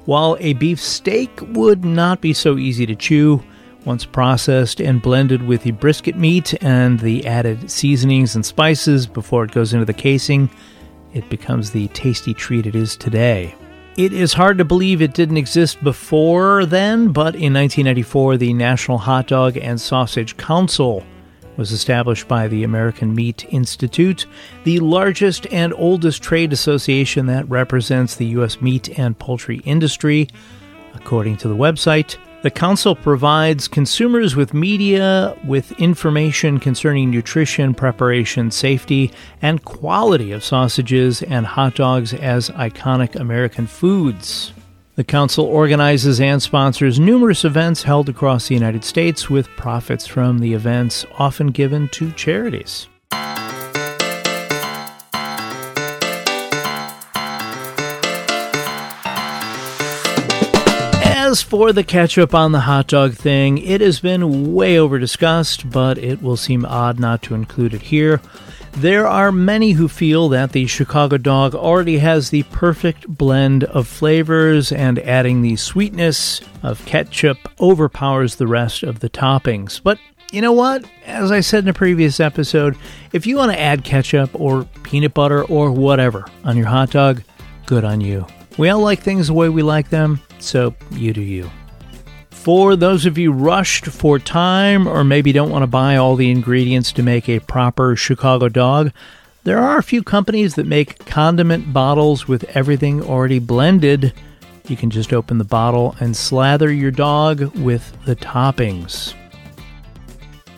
while 0.03 0.35
a 0.41 0.51
beef 0.51 0.81
steak 0.81 1.31
would 1.53 1.85
not 1.85 2.19
be 2.19 2.33
so 2.33 2.57
easy 2.57 2.85
to 2.85 2.95
chew. 2.95 3.41
Once 3.85 4.03
processed 4.03 4.81
and 4.81 5.01
blended 5.01 5.41
with 5.41 5.63
the 5.63 5.71
brisket 5.71 6.17
meat 6.17 6.53
and 6.61 6.99
the 6.99 7.25
added 7.25 7.71
seasonings 7.71 8.35
and 8.35 8.45
spices 8.45 9.07
before 9.07 9.45
it 9.45 9.51
goes 9.51 9.71
into 9.73 9.85
the 9.85 9.93
casing, 9.93 10.49
it 11.13 11.29
becomes 11.29 11.71
the 11.71 11.87
tasty 11.89 12.33
treat 12.33 12.65
it 12.65 12.75
is 12.75 12.95
today. 12.95 13.55
It 13.97 14.13
is 14.13 14.33
hard 14.33 14.57
to 14.57 14.65
believe 14.65 15.01
it 15.01 15.13
didn't 15.13 15.37
exist 15.37 15.83
before 15.83 16.65
then, 16.65 17.11
but 17.11 17.35
in 17.35 17.53
1994, 17.53 18.37
the 18.37 18.53
National 18.53 18.97
Hot 18.97 19.27
Dog 19.27 19.57
and 19.57 19.79
Sausage 19.79 20.37
Council 20.37 21.03
was 21.57 21.73
established 21.73 22.27
by 22.27 22.47
the 22.47 22.63
American 22.63 23.13
Meat 23.13 23.45
Institute, 23.49 24.25
the 24.63 24.79
largest 24.79 25.45
and 25.51 25.73
oldest 25.73 26.23
trade 26.23 26.53
association 26.53 27.25
that 27.25 27.49
represents 27.49 28.15
the 28.15 28.27
U.S. 28.27 28.61
meat 28.61 28.97
and 28.97 29.19
poultry 29.19 29.57
industry, 29.65 30.29
according 30.93 31.35
to 31.37 31.49
the 31.49 31.55
website. 31.55 32.17
The 32.43 32.49
Council 32.49 32.95
provides 32.95 33.67
consumers 33.67 34.35
with 34.35 34.51
media 34.51 35.37
with 35.45 35.71
information 35.73 36.59
concerning 36.59 37.11
nutrition, 37.11 37.75
preparation, 37.75 38.49
safety, 38.49 39.11
and 39.43 39.63
quality 39.63 40.31
of 40.31 40.43
sausages 40.43 41.21
and 41.21 41.45
hot 41.45 41.75
dogs 41.75 42.15
as 42.15 42.49
iconic 42.49 43.15
American 43.15 43.67
foods. 43.67 44.53
The 44.95 45.03
Council 45.03 45.45
organizes 45.45 46.19
and 46.19 46.41
sponsors 46.41 46.99
numerous 46.99 47.45
events 47.45 47.83
held 47.83 48.09
across 48.09 48.47
the 48.47 48.55
United 48.55 48.83
States 48.83 49.29
with 49.29 49.47
profits 49.49 50.07
from 50.07 50.39
the 50.39 50.55
events 50.55 51.05
often 51.19 51.47
given 51.47 51.89
to 51.89 52.11
charities. 52.13 52.87
As 61.31 61.41
for 61.41 61.71
the 61.71 61.85
ketchup 61.85 62.35
on 62.35 62.51
the 62.51 62.59
hot 62.59 62.87
dog 62.87 63.13
thing, 63.13 63.57
it 63.59 63.79
has 63.79 64.01
been 64.01 64.53
way 64.53 64.77
over 64.77 64.99
discussed, 64.99 65.71
but 65.71 65.97
it 65.97 66.21
will 66.21 66.35
seem 66.35 66.65
odd 66.65 66.99
not 66.99 67.21
to 67.21 67.35
include 67.35 67.73
it 67.73 67.83
here. 67.83 68.19
There 68.73 69.07
are 69.07 69.31
many 69.31 69.71
who 69.71 69.87
feel 69.87 70.27
that 70.27 70.51
the 70.51 70.67
Chicago 70.67 71.17
dog 71.17 71.55
already 71.55 71.99
has 71.99 72.31
the 72.31 72.43
perfect 72.43 73.07
blend 73.07 73.63
of 73.63 73.87
flavors, 73.87 74.73
and 74.73 74.99
adding 74.99 75.41
the 75.41 75.55
sweetness 75.55 76.41
of 76.63 76.85
ketchup 76.85 77.37
overpowers 77.61 78.35
the 78.35 78.47
rest 78.47 78.83
of 78.83 78.99
the 78.99 79.09
toppings. 79.09 79.81
But 79.81 79.99
you 80.33 80.41
know 80.41 80.51
what? 80.51 80.83
As 81.05 81.31
I 81.31 81.39
said 81.39 81.63
in 81.63 81.69
a 81.69 81.73
previous 81.73 82.19
episode, 82.19 82.75
if 83.13 83.25
you 83.25 83.37
want 83.37 83.53
to 83.53 83.59
add 83.59 83.85
ketchup 83.85 84.37
or 84.37 84.65
peanut 84.83 85.13
butter 85.13 85.45
or 85.45 85.71
whatever 85.71 86.25
on 86.43 86.57
your 86.57 86.67
hot 86.67 86.91
dog, 86.91 87.23
good 87.67 87.85
on 87.85 88.01
you. 88.01 88.27
We 88.57 88.67
all 88.67 88.81
like 88.81 88.99
things 88.99 89.27
the 89.27 89.33
way 89.33 89.47
we 89.47 89.63
like 89.63 89.89
them, 89.89 90.19
so 90.43 90.75
you 90.91 91.13
do 91.13 91.21
you. 91.21 91.49
For 92.29 92.75
those 92.75 93.05
of 93.05 93.17
you 93.17 93.31
rushed 93.31 93.85
for 93.85 94.17
time 94.17 94.87
or 94.87 95.03
maybe 95.03 95.31
don't 95.31 95.51
want 95.51 95.63
to 95.63 95.67
buy 95.67 95.95
all 95.95 96.15
the 96.15 96.31
ingredients 96.31 96.91
to 96.93 97.03
make 97.03 97.29
a 97.29 97.39
proper 97.39 97.95
Chicago 97.95 98.49
dog, 98.49 98.91
there 99.43 99.59
are 99.59 99.77
a 99.77 99.83
few 99.83 100.03
companies 100.03 100.55
that 100.55 100.65
make 100.65 101.05
condiment 101.05 101.71
bottles 101.71 102.27
with 102.27 102.43
everything 102.55 103.03
already 103.03 103.39
blended. 103.39 104.13
You 104.67 104.75
can 104.75 104.89
just 104.89 105.13
open 105.13 105.37
the 105.37 105.43
bottle 105.43 105.95
and 105.99 106.17
slather 106.17 106.71
your 106.71 106.91
dog 106.91 107.55
with 107.57 107.95
the 108.05 108.15
toppings. 108.15 109.13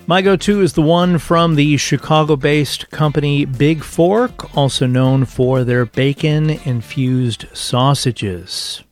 My 0.05 0.21
go 0.21 0.35
to 0.35 0.61
is 0.61 0.73
the 0.73 0.81
one 0.81 1.17
from 1.17 1.55
the 1.55 1.77
Chicago 1.77 2.35
based 2.35 2.89
company 2.91 3.45
Big 3.45 3.83
Fork, 3.83 4.55
also 4.55 4.85
known 4.85 5.23
for 5.23 5.63
their 5.63 5.85
bacon 5.85 6.49
infused 6.49 7.45
sausages. 7.53 8.83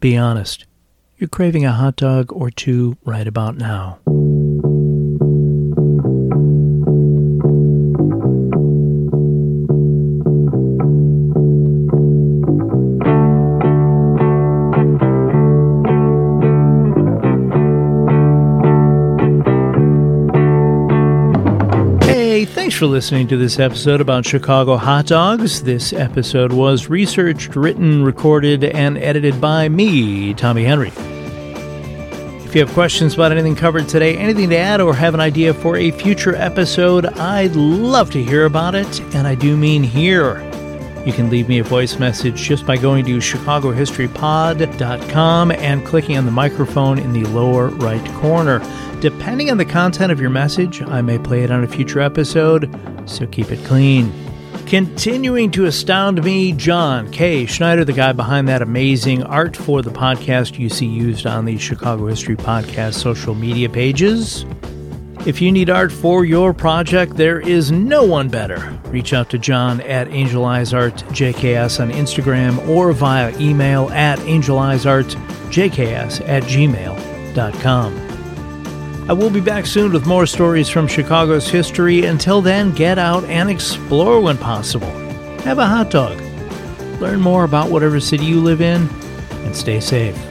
Be 0.00 0.16
honest, 0.16 0.64
you're 1.18 1.28
craving 1.28 1.66
a 1.66 1.72
hot 1.72 1.96
dog 1.96 2.32
or 2.32 2.50
two 2.50 2.96
right 3.04 3.26
about 3.26 3.56
now. 3.56 3.98
Thanks 22.44 22.74
for 22.74 22.86
listening 22.86 23.28
to 23.28 23.36
this 23.36 23.58
episode 23.58 24.00
about 24.00 24.24
Chicago 24.24 24.76
hot 24.76 25.06
dogs. 25.06 25.62
This 25.62 25.92
episode 25.92 26.52
was 26.52 26.88
researched, 26.88 27.54
written, 27.54 28.02
recorded, 28.02 28.64
and 28.64 28.96
edited 28.98 29.40
by 29.40 29.68
me, 29.68 30.32
Tommy 30.34 30.64
Henry. 30.64 30.92
If 32.44 32.54
you 32.54 32.64
have 32.64 32.72
questions 32.72 33.14
about 33.14 33.32
anything 33.32 33.56
covered 33.56 33.88
today, 33.88 34.16
anything 34.16 34.48
to 34.50 34.56
add, 34.56 34.80
or 34.80 34.94
have 34.94 35.14
an 35.14 35.20
idea 35.20 35.52
for 35.52 35.76
a 35.76 35.90
future 35.90 36.34
episode, 36.34 37.06
I'd 37.06 37.56
love 37.56 38.10
to 38.12 38.22
hear 38.22 38.46
about 38.46 38.74
it, 38.74 39.00
and 39.14 39.26
I 39.26 39.34
do 39.34 39.56
mean 39.56 39.82
hear. 39.82 40.49
You 41.06 41.14
can 41.14 41.30
leave 41.30 41.48
me 41.48 41.60
a 41.60 41.64
voice 41.64 41.98
message 41.98 42.36
just 42.36 42.66
by 42.66 42.76
going 42.76 43.06
to 43.06 43.16
chicagohistorypod.com 43.16 45.50
and 45.50 45.86
clicking 45.86 46.18
on 46.18 46.26
the 46.26 46.30
microphone 46.30 46.98
in 46.98 47.14
the 47.14 47.24
lower 47.30 47.68
right 47.68 48.04
corner. 48.14 48.58
Depending 49.00 49.50
on 49.50 49.56
the 49.56 49.64
content 49.64 50.12
of 50.12 50.20
your 50.20 50.28
message, 50.28 50.82
I 50.82 51.00
may 51.00 51.18
play 51.18 51.42
it 51.42 51.50
on 51.50 51.64
a 51.64 51.68
future 51.68 52.00
episode, 52.00 52.70
so 53.06 53.26
keep 53.26 53.50
it 53.50 53.64
clean. 53.64 54.12
Continuing 54.66 55.50
to 55.52 55.64
astound 55.64 56.22
me, 56.22 56.52
John 56.52 57.10
K. 57.10 57.46
Schneider, 57.46 57.82
the 57.84 57.94
guy 57.94 58.12
behind 58.12 58.46
that 58.48 58.62
amazing 58.62 59.22
art 59.22 59.56
for 59.56 59.80
the 59.82 59.90
podcast 59.90 60.58
you 60.58 60.68
see 60.68 60.86
used 60.86 61.26
on 61.26 61.46
the 61.46 61.56
Chicago 61.56 62.06
History 62.06 62.36
Podcast 62.36 62.94
social 62.94 63.34
media 63.34 63.68
pages. 63.68 64.44
If 65.26 65.42
you 65.42 65.52
need 65.52 65.68
art 65.68 65.92
for 65.92 66.24
your 66.24 66.54
project, 66.54 67.16
there 67.16 67.40
is 67.40 67.70
no 67.70 68.04
one 68.04 68.30
better. 68.30 68.80
Reach 68.86 69.12
out 69.12 69.28
to 69.30 69.38
John 69.38 69.82
at 69.82 70.08
Angel 70.08 70.46
Eyes 70.46 70.72
Art 70.72 70.94
JKS 70.94 71.78
on 71.78 71.90
Instagram 71.90 72.66
or 72.66 72.92
via 72.92 73.38
email 73.38 73.90
at 73.90 74.18
angeleyesartjks 74.20 76.26
at 76.26 76.42
gmail.com. 76.44 78.10
I 79.10 79.12
will 79.12 79.28
be 79.28 79.40
back 79.40 79.66
soon 79.66 79.92
with 79.92 80.06
more 80.06 80.24
stories 80.24 80.70
from 80.70 80.88
Chicago's 80.88 81.50
history. 81.50 82.06
Until 82.06 82.40
then, 82.40 82.72
get 82.72 82.98
out 82.98 83.24
and 83.24 83.50
explore 83.50 84.22
when 84.22 84.38
possible. 84.38 84.90
Have 85.40 85.58
a 85.58 85.66
hot 85.66 85.90
dog. 85.90 86.18
Learn 87.00 87.20
more 87.20 87.44
about 87.44 87.70
whatever 87.70 88.00
city 88.00 88.24
you 88.24 88.40
live 88.40 88.62
in 88.62 88.88
and 89.44 89.54
stay 89.54 89.80
safe. 89.80 90.29